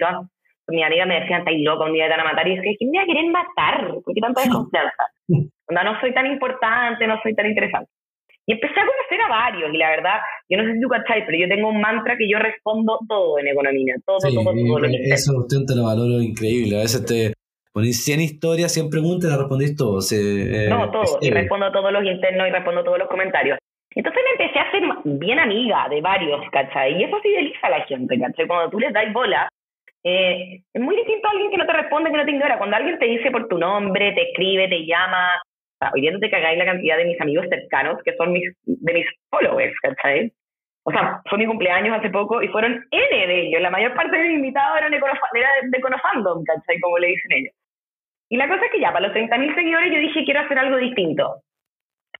Mi 0.70 0.82
amiga 0.82 1.06
me 1.06 1.20
decían, 1.20 1.40
estáis 1.40 1.64
loca, 1.64 1.86
un 1.86 1.94
día 1.94 2.04
te 2.04 2.10
van 2.10 2.20
a 2.20 2.30
matar. 2.30 2.46
Y 2.46 2.56
yo 2.56 2.60
dije, 2.60 2.76
¿quién 2.78 2.90
me 2.90 2.98
va 2.98 3.04
a 3.04 3.06
querer 3.06 3.30
matar? 3.30 3.88
¿Por 4.04 4.14
qué 4.14 4.20
tanta 4.20 4.42
desconfianza? 4.42 5.04
no 5.28 6.00
soy 6.00 6.12
tan 6.12 6.26
importante, 6.26 7.06
no 7.06 7.18
soy 7.22 7.34
tan 7.34 7.46
interesante. 7.46 7.90
Y 8.44 8.52
empecé 8.52 8.80
a 8.80 8.84
conocer 8.84 9.20
a 9.20 9.28
varios, 9.28 9.72
y 9.72 9.78
la 9.78 9.90
verdad, 9.90 10.20
yo 10.48 10.56
no 10.56 10.64
sé 10.64 10.74
si 10.74 10.80
tú 10.80 10.88
cachai, 10.88 11.24
pero 11.24 11.38
yo 11.38 11.48
tengo 11.48 11.68
un 11.68 11.80
mantra 11.80 12.16
que 12.16 12.28
yo 12.28 12.38
respondo 12.38 12.98
todo 13.08 13.38
en 13.38 13.48
economía, 13.48 13.94
todo, 14.04 14.18
todo, 14.18 14.32
todo. 14.32 14.44
todo 14.44 14.78
lo 14.78 14.88
que 14.88 15.12
usted 15.12 15.66
te 15.66 15.76
lo 15.76 15.84
valoro 15.84 16.20
increíble. 16.20 16.76
A 16.76 16.80
veces 16.80 17.04
te, 17.04 17.32
Ponís 17.78 18.04
100 18.04 18.20
historias, 18.20 18.74
100 18.74 18.90
preguntas 18.90 19.30
y 19.30 19.32
la 19.32 19.38
respondís 19.38 19.76
todo. 19.76 20.00
Eh, 20.10 20.66
no, 20.68 20.90
todo. 20.90 21.18
Y 21.20 21.30
respondo 21.30 21.70
todos 21.70 21.92
los 21.92 22.02
internos 22.02 22.48
y 22.48 22.50
respondo 22.50 22.82
todos 22.82 22.98
los 22.98 23.06
comentarios. 23.06 23.56
Entonces 23.94 24.20
me 24.24 24.32
empecé 24.32 24.58
a 24.58 24.62
hacer 24.62 24.82
bien 25.04 25.38
amiga 25.38 25.86
de 25.88 26.00
varios, 26.00 26.40
¿cachai? 26.50 26.98
Y 26.98 27.04
eso 27.04 27.20
fideliza 27.20 27.68
a 27.68 27.70
la 27.70 27.84
gente, 27.86 28.18
¿cachai? 28.18 28.48
Cuando 28.48 28.68
tú 28.70 28.80
les 28.80 28.92
das 28.92 29.12
bola, 29.12 29.48
eh, 30.02 30.60
es 30.74 30.82
muy 30.82 30.96
distinto 30.96 31.28
a 31.28 31.30
alguien 31.30 31.52
que 31.52 31.56
no 31.56 31.66
te 31.66 31.72
responde, 31.72 32.10
que 32.10 32.16
no 32.16 32.24
te 32.24 32.32
ignora. 32.32 32.58
Cuando 32.58 32.76
alguien 32.76 32.98
te 32.98 33.06
dice 33.06 33.30
por 33.30 33.46
tu 33.46 33.58
nombre, 33.58 34.10
te 34.10 34.22
escribe, 34.30 34.66
te 34.66 34.84
llama, 34.84 35.40
hoy 35.94 36.00
día 36.00 36.10
no 36.10 36.18
te 36.18 36.30
cagáis 36.30 36.58
la 36.58 36.64
cantidad 36.64 36.96
de 36.96 37.04
mis 37.04 37.20
amigos 37.20 37.46
cercanos, 37.48 38.02
que 38.04 38.16
son 38.16 38.32
mis, 38.32 38.42
de 38.64 38.92
mis 38.92 39.06
followers, 39.30 39.78
¿cachai? 39.82 40.32
O 40.82 40.90
sea, 40.90 41.22
fue 41.30 41.38
mi 41.38 41.46
cumpleaños 41.46 41.96
hace 41.96 42.10
poco 42.10 42.42
y 42.42 42.48
fueron 42.48 42.72
N 42.90 43.26
de 43.28 43.40
ellos. 43.46 43.62
La 43.62 43.70
mayor 43.70 43.94
parte 43.94 44.16
de 44.16 44.24
mis 44.24 44.38
invitados 44.38 44.78
eran 44.78 44.90
de, 44.90 44.98
de 44.98 45.80
Conofandom, 45.80 46.42
¿cachai? 46.42 46.80
Como 46.80 46.98
le 46.98 47.06
dicen 47.06 47.32
ellos. 47.32 47.54
Y 48.28 48.36
la 48.36 48.48
cosa 48.48 48.66
es 48.66 48.72
que 48.72 48.80
ya, 48.80 48.92
para 48.92 49.08
los 49.08 49.16
30.000 49.16 49.54
seguidores, 49.54 49.92
yo 49.92 49.98
dije, 50.00 50.24
quiero 50.24 50.40
hacer 50.40 50.58
algo 50.58 50.76
distinto. 50.76 51.42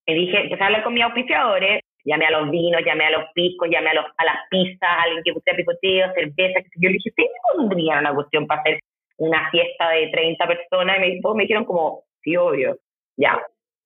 Y 0.06 0.14
dije, 0.14 0.40
empecé 0.40 0.62
a 0.62 0.66
hablar 0.66 0.82
con 0.82 0.94
mis 0.94 1.04
auspiciadores, 1.04 1.82
llamé 2.04 2.26
a 2.26 2.30
los 2.30 2.50
vinos, 2.50 2.82
llamé 2.84 3.04
a 3.04 3.10
los 3.10 3.24
piscos, 3.34 3.68
llamé 3.70 3.90
a, 3.90 3.94
los, 3.94 4.06
a 4.16 4.24
las 4.24 4.36
pizzas, 4.48 4.88
a 4.88 5.02
alguien 5.02 5.22
que 5.22 5.34
pusiera 5.34 5.56
picoteo, 5.56 6.12
cerveza, 6.14 6.60
yo 6.76 6.88
le 6.88 6.94
dije, 6.94 7.10
¿ustedes 7.10 7.30
me 7.30 7.58
pondrían 7.58 7.98
una 7.98 8.14
cuestión 8.14 8.46
para 8.46 8.62
hacer 8.62 8.80
una 9.18 9.50
fiesta 9.50 9.90
de 9.90 10.08
30 10.08 10.46
personas? 10.46 10.96
Y 10.96 11.00
me, 11.00 11.20
todos 11.20 11.36
me 11.36 11.42
dijeron 11.42 11.66
como, 11.66 12.04
sí, 12.22 12.36
obvio, 12.36 12.78
ya. 13.18 13.34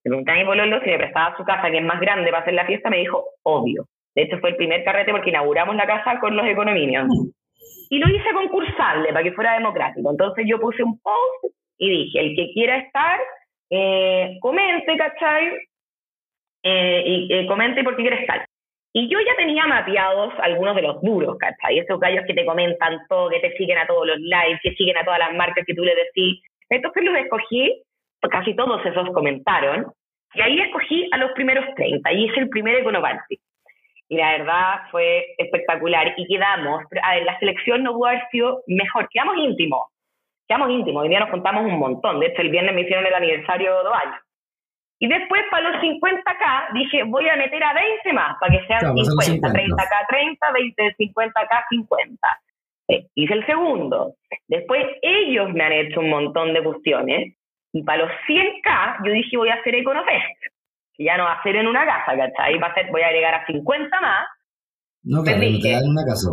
Me 0.05 0.09
pregunté 0.09 0.31
a 0.31 0.35
mi 0.35 0.45
pololo 0.45 0.79
si 0.81 0.89
me 0.89 0.97
prestaba 0.97 1.35
su 1.35 1.43
casa, 1.43 1.69
que 1.69 1.77
es 1.77 1.83
más 1.83 1.99
grande, 1.99 2.31
para 2.31 2.43
hacer 2.43 2.53
la 2.53 2.65
fiesta, 2.65 2.89
me 2.89 2.97
dijo, 2.97 3.25
obvio. 3.43 3.85
De 4.15 4.23
hecho, 4.23 4.39
fue 4.39 4.51
el 4.51 4.55
primer 4.55 4.83
carrete 4.83 5.11
porque 5.11 5.29
inauguramos 5.29 5.75
la 5.75 5.87
casa 5.87 6.19
con 6.19 6.35
los 6.35 6.45
econominios. 6.45 7.07
Y 7.89 7.97
lo 7.97 8.07
hice 8.09 8.31
concursable 8.33 9.09
para 9.09 9.23
que 9.23 9.31
fuera 9.31 9.53
democrático. 9.55 10.09
Entonces 10.09 10.45
yo 10.47 10.59
puse 10.59 10.83
un 10.83 10.99
post 10.99 11.53
y 11.83 11.89
dije, 11.89 12.19
el 12.19 12.35
que 12.35 12.53
quiera 12.53 12.77
estar, 12.77 13.19
eh, 13.69 14.37
comente, 14.39 14.95
¿cachai? 14.95 15.51
Eh, 16.63 17.03
y 17.05 17.33
eh, 17.33 17.45
comente 17.45 17.83
por 17.83 17.97
qué 17.97 18.03
quiere 18.03 18.21
estar. 18.21 18.47
Y 18.93 19.09
yo 19.09 19.19
ya 19.19 19.35
tenía 19.35 19.65
mapeados 19.65 20.33
algunos 20.39 20.75
de 20.75 20.83
los 20.83 21.01
duros, 21.01 21.37
¿cachai? 21.37 21.79
Esos 21.79 21.99
gallos 21.99 22.23
que 22.25 22.33
te 22.33 22.45
comentan 22.45 22.99
todo, 23.09 23.29
que 23.29 23.41
te 23.41 23.57
siguen 23.57 23.79
a 23.79 23.87
todos 23.87 24.07
los 24.07 24.17
lives, 24.19 24.59
que 24.63 24.73
siguen 24.75 24.95
a 24.97 25.03
todas 25.03 25.19
las 25.19 25.33
marcas 25.33 25.65
que 25.65 25.73
tú 25.73 25.83
le 25.83 25.93
decís. 25.93 26.41
Entonces 26.69 27.03
los 27.03 27.17
escogí, 27.17 27.83
casi 28.31 28.55
todos 28.55 28.85
esos 28.85 29.09
comentaron, 29.11 29.91
y 30.35 30.41
ahí 30.41 30.61
escogí 30.61 31.09
a 31.11 31.17
los 31.17 31.31
primeros 31.33 31.65
30, 31.75 32.13
y 32.13 32.29
es 32.29 32.37
el 32.37 32.47
primer 32.47 32.75
Econoparty. 32.75 33.39
Y 34.07 34.15
la 34.15 34.37
verdad 34.37 34.81
fue 34.89 35.35
espectacular, 35.37 36.13
y 36.15 36.27
quedamos, 36.27 36.81
a 37.01 37.15
ver, 37.15 37.23
la 37.25 37.37
selección 37.39 37.83
no 37.83 37.91
pudo 37.91 38.07
haber 38.07 38.23
sido 38.31 38.63
mejor, 38.67 39.09
quedamos 39.11 39.35
íntimos, 39.37 39.92
quedamos 40.53 40.69
íntimos, 40.69 41.03
hoy 41.03 41.09
día 41.09 41.19
nos 41.19 41.31
contamos 41.31 41.65
un 41.65 41.79
montón. 41.79 42.19
De 42.19 42.27
hecho, 42.27 42.41
el 42.41 42.49
viernes 42.49 42.75
me 42.75 42.81
hicieron 42.81 43.05
el 43.05 43.13
aniversario 43.13 43.75
de 43.75 43.83
dos 43.83 43.93
años. 43.93 44.19
Y 44.99 45.07
después, 45.07 45.41
para 45.49 45.69
los 45.69 45.81
50K, 45.81 46.73
dije, 46.73 47.03
voy 47.03 47.27
a 47.27 47.35
meter 47.35 47.63
a 47.63 47.73
20 47.73 48.13
más, 48.13 48.37
para 48.39 48.51
que 48.53 48.67
sean 48.67 48.95
50. 48.95 49.49
30K, 49.49 50.07
30, 50.07 50.51
20, 50.53 50.95
50K, 50.97 51.63
50. 51.69 52.27
Eh, 52.89 53.07
hice 53.15 53.33
el 53.33 53.45
segundo. 53.45 54.13
Después 54.47 54.85
ellos 55.01 55.49
me 55.53 55.63
han 55.63 55.71
hecho 55.73 55.99
un 55.99 56.09
montón 56.09 56.53
de 56.53 56.63
cuestiones 56.63 57.35
y 57.71 57.83
para 57.83 58.03
los 58.03 58.11
100K 58.27 59.05
yo 59.05 59.11
dije 59.11 59.37
voy 59.37 59.49
a 59.49 59.55
hacer 59.55 59.73
EconoFest, 59.75 60.41
que 60.93 61.03
ya 61.05 61.17
no 61.17 61.23
va 61.23 61.33
a 61.33 61.43
ser 61.43 61.55
en 61.55 61.67
una 61.67 61.85
casa, 61.85 62.15
¿cachai? 62.15 62.59
Va 62.59 62.67
a 62.67 62.73
ser, 62.73 62.91
voy 62.91 63.01
a 63.01 63.07
agregar 63.07 63.33
a 63.33 63.45
50 63.45 64.01
más. 64.01 64.27
No, 65.03 65.23
claro, 65.23 65.39
no 65.39 65.59
te 65.59 65.71
en 65.71 65.89
una 65.89 66.05
casa. 66.05 66.29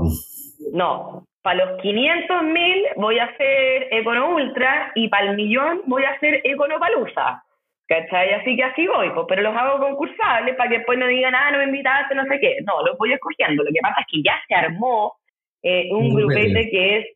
No, 0.73 1.25
para 1.42 1.64
los 1.64 1.81
500 1.81 2.42
mil 2.44 2.87
voy 2.96 3.18
a 3.18 3.24
hacer 3.24 3.88
Econo 3.90 4.35
Ultra 4.35 4.92
y 4.94 5.09
para 5.09 5.31
el 5.31 5.37
millón 5.37 5.83
voy 5.87 6.05
a 6.05 6.11
hacer 6.11 6.40
Econo 6.44 6.79
Palusa. 6.79 7.42
¿Cachai? 7.88 8.33
Así 8.35 8.55
que 8.55 8.62
así 8.62 8.87
voy, 8.87 9.11
pues, 9.11 9.26
pero 9.29 9.42
los 9.42 9.57
hago 9.57 9.81
concursables 9.81 10.55
para 10.55 10.70
que 10.70 10.76
después 10.76 10.96
no 10.96 11.09
digan, 11.09 11.35
ah, 11.35 11.50
no 11.50 11.59
me 11.59 11.64
invitaste, 11.64 12.14
no 12.14 12.22
sé 12.24 12.38
qué. 12.38 12.59
No, 12.64 12.87
los 12.87 12.96
voy 12.96 13.12
escogiendo. 13.12 13.64
Lo 13.64 13.70
que 13.72 13.81
pasa 13.83 14.03
es 14.03 14.07
que 14.09 14.22
ya 14.22 14.40
se 14.46 14.55
armó 14.55 15.16
eh, 15.61 15.88
un 15.90 16.14
grupete 16.14 16.70
que 16.70 16.98
es 16.98 17.07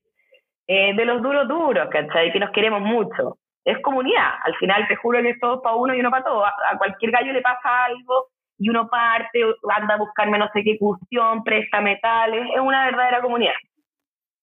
eh, 0.66 0.94
de 0.94 1.04
los 1.04 1.22
duros 1.22 1.46
duros, 1.46 1.88
¿cachai? 1.90 2.32
Que 2.32 2.40
nos 2.40 2.50
queremos 2.50 2.80
mucho. 2.80 3.38
Es 3.64 3.78
comunidad. 3.82 4.32
Al 4.42 4.56
final 4.56 4.88
te 4.88 4.96
juro 4.96 5.22
que 5.22 5.30
es 5.30 5.38
todo 5.38 5.62
para 5.62 5.76
uno 5.76 5.94
y 5.94 6.00
uno 6.00 6.10
para 6.10 6.24
todo. 6.24 6.44
A, 6.44 6.52
cualquier 6.76 7.12
gallo 7.12 7.32
le 7.32 7.40
pasa 7.40 7.84
algo 7.84 8.26
y 8.58 8.68
uno 8.68 8.88
parte, 8.88 9.44
anda 9.76 9.94
a 9.94 9.98
buscarme 9.98 10.38
no 10.38 10.48
sé 10.52 10.64
qué 10.64 10.76
cuestión, 10.76 11.44
presta 11.44 11.80
metales. 11.80 12.48
Es 12.52 12.60
una 12.60 12.86
verdadera 12.86 13.20
comunidad. 13.20 13.54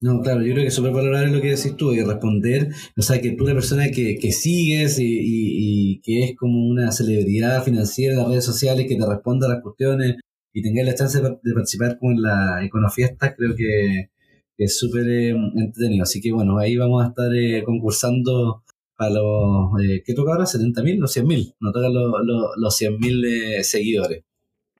No, 0.01 0.19
claro, 0.21 0.41
yo 0.41 0.53
creo 0.53 0.63
que 0.63 0.69
es 0.69 0.73
súper 0.73 0.93
valorable 0.93 1.31
lo 1.31 1.41
que 1.41 1.49
decís 1.49 1.77
tú, 1.77 1.93
y 1.93 2.01
responder, 2.01 2.69
o 2.97 3.01
sea, 3.03 3.21
que 3.21 3.33
tú 3.33 3.45
la 3.45 3.53
persona 3.53 3.91
que, 3.91 4.17
que 4.19 4.31
sigues 4.31 4.97
y, 4.97 5.05
y, 5.05 6.01
que 6.01 6.23
es 6.23 6.35
como 6.35 6.67
una 6.67 6.91
celebridad 6.91 7.63
financiera 7.63 8.13
en 8.13 8.19
las 8.19 8.27
redes 8.29 8.45
sociales, 8.45 8.87
que 8.87 8.95
te 8.95 9.05
responda 9.05 9.45
a 9.45 9.51
las 9.51 9.61
cuestiones 9.61 10.15
y 10.53 10.63
tengas 10.63 10.87
la 10.87 10.95
chance 10.95 11.21
de, 11.21 11.53
participar 11.53 11.99
con 11.99 12.19
la 12.19 12.63
Econofiesta, 12.63 13.35
creo 13.35 13.55
que, 13.55 14.09
es 14.57 14.77
súper 14.77 15.07
eh, 15.07 15.29
entretenido. 15.29 16.03
Así 16.03 16.21
que 16.21 16.31
bueno, 16.31 16.57
ahí 16.57 16.77
vamos 16.77 17.03
a 17.03 17.09
estar 17.09 17.33
eh, 17.35 17.63
concursando 17.63 18.63
a 18.97 19.09
los, 19.09 19.71
eh, 19.83 20.03
¿qué 20.05 20.13
toca 20.13 20.33
ahora? 20.33 20.45
¿70 20.45 20.83
mil? 20.83 20.99
Los 20.99 21.13
100 21.13 21.27
mil, 21.27 21.53
no 21.59 21.71
tocan 21.71 21.93
los, 21.93 22.11
los, 22.25 22.51
los 22.57 22.75
100 22.75 22.99
mil 22.99 23.23
seguidores. 23.63 24.23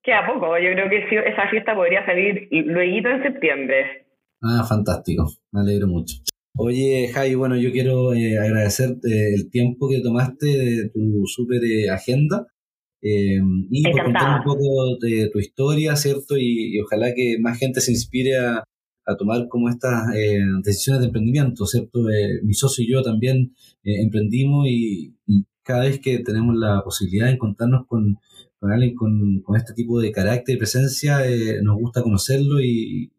Queda 0.03 0.25
poco, 0.25 0.57
yo 0.57 0.71
creo 0.73 0.89
que 0.89 1.29
esa 1.29 1.47
fiesta 1.49 1.75
podría 1.75 2.05
salir 2.05 2.47
luego 2.51 3.09
en 3.09 3.23
septiembre. 3.23 4.00
Ah, 4.41 4.63
fantástico, 4.67 5.31
me 5.51 5.61
alegro 5.61 5.87
mucho. 5.87 6.15
Oye, 6.57 7.09
Jai, 7.13 7.35
bueno, 7.35 7.55
yo 7.55 7.71
quiero 7.71 8.13
eh, 8.13 8.37
agradecerte 8.37 9.35
el 9.35 9.49
tiempo 9.49 9.87
que 9.87 10.01
tomaste 10.01 10.47
de 10.47 10.89
tu 10.89 11.25
súper 11.25 11.63
eh, 11.63 11.89
agenda 11.89 12.47
em, 13.01 13.67
y 13.69 13.83
por 13.83 14.03
contar 14.03 14.39
un 14.39 14.43
poco 14.43 14.97
de 14.99 15.29
tu 15.31 15.39
historia, 15.39 15.95
¿cierto? 15.95 16.37
Y, 16.37 16.79
ojalá 16.81 17.13
que 17.15 17.37
más 17.39 17.57
gente 17.57 17.81
se 17.81 17.91
inspire 17.91 18.37
a, 18.37 18.63
tomar 19.17 19.49
como 19.49 19.67
estas 19.67 20.15
eh, 20.15 20.39
decisiones 20.63 21.01
de 21.01 21.07
emprendimiento, 21.07 21.65
¿cierto? 21.65 21.99
mi 22.43 22.53
socio 22.53 22.85
y 22.85 22.91
yo 22.93 23.01
también 23.01 23.53
emprendimos 23.83 24.67
y, 24.69 25.15
cada 25.63 25.83
vez 25.83 25.99
que 25.99 26.19
tenemos 26.19 26.55
la 26.55 26.81
posibilidad 26.83 27.27
de 27.27 27.33
encontrarnos 27.33 27.85
con 27.87 28.17
con 28.61 28.71
alguien 28.71 28.93
con, 28.95 29.57
este 29.57 29.73
tipo 29.73 29.99
de 29.99 30.11
carácter 30.11 30.53
y 30.53 30.59
presencia, 30.59 31.27
eh, 31.27 31.63
nos 31.63 31.79
gusta 31.79 32.03
conocerlo 32.03 32.61
y, 32.61 33.11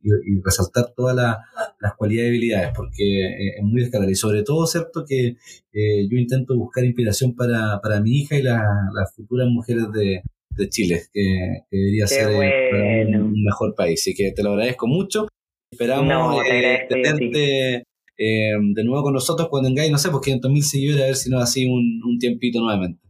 resaltar 0.44 0.92
todas 0.96 1.16
las 1.16 1.94
cualidades 1.96 2.28
y 2.28 2.30
habilidades, 2.30 2.70
porque 2.76 3.26
eh, 3.26 3.56
es 3.58 3.64
muy 3.64 3.82
escalar. 3.82 4.08
Y 4.08 4.14
sobre 4.14 4.44
todo, 4.44 4.64
¿cierto? 4.68 5.04
Que 5.04 5.36
eh, 5.72 6.08
yo 6.08 6.16
intento 6.16 6.56
buscar 6.56 6.84
inspiración 6.84 7.34
para, 7.34 7.80
para 7.82 8.00
mi 8.00 8.20
hija 8.20 8.38
y 8.38 8.42
las 8.42 9.12
futuras 9.16 9.48
mujeres 9.48 9.86
de, 9.92 10.22
Chile, 10.68 11.02
que, 11.12 11.64
debería 11.72 12.06
ser 12.06 12.28
un, 12.28 13.42
mejor 13.42 13.74
país. 13.74 14.00
Así 14.00 14.14
que 14.14 14.30
te 14.30 14.44
lo 14.44 14.50
agradezco 14.50 14.86
mucho. 14.86 15.26
Esperamos 15.72 16.40
tenerte 16.88 17.82
de 18.16 18.84
nuevo 18.84 19.02
con 19.02 19.14
nosotros 19.14 19.48
cuando 19.48 19.70
tengáis, 19.70 19.90
no 19.90 19.98
sé, 19.98 20.08
pues 20.10 20.22
500 20.22 20.50
mil 20.52 20.62
seguidores, 20.62 21.02
a 21.02 21.06
ver 21.06 21.16
si 21.16 21.30
nos 21.30 21.42
así 21.42 21.66
un, 21.66 22.00
un 22.04 22.18
tiempito 22.20 22.60
nuevamente. 22.60 23.01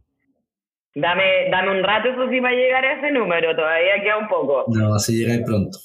Dame, 0.95 1.49
dame 1.49 1.71
un 1.71 1.83
rato, 1.83 2.09
eso 2.09 2.29
sí, 2.29 2.39
para 2.39 2.55
llegar 2.55 2.85
a 2.85 2.93
ese 2.93 3.11
número. 3.11 3.55
Todavía 3.55 4.01
queda 4.03 4.17
un 4.17 4.27
poco. 4.27 4.65
No, 4.67 4.93
así 4.93 5.17
llegáis 5.17 5.41
pronto. 5.45 5.77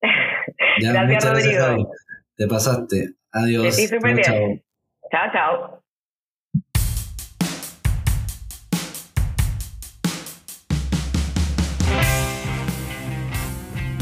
gracias, 0.80 1.24
Rodrigo. 1.28 1.92
Te 2.36 2.46
pasaste. 2.46 3.14
Adiós. 3.32 3.76
Te 3.76 3.88
súper 3.88 4.14
bien. 4.14 4.62
Chao, 5.10 5.32
chao. 5.32 5.82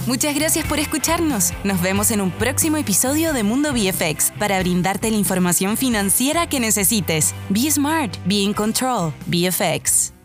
Muchas 0.06 0.34
gracias 0.34 0.66
por 0.66 0.80
escucharnos. 0.80 1.52
Nos 1.62 1.80
vemos 1.82 2.10
en 2.10 2.20
un 2.20 2.32
próximo 2.32 2.76
episodio 2.76 3.32
de 3.32 3.44
Mundo 3.44 3.72
VFX 3.72 4.32
para 4.40 4.58
brindarte 4.58 5.08
la 5.10 5.16
información 5.16 5.76
financiera 5.76 6.48
que 6.48 6.58
necesites. 6.58 7.32
Be 7.48 7.70
smart, 7.70 8.16
be 8.26 8.42
in 8.42 8.52
control, 8.52 9.12
VFX. 9.26 10.19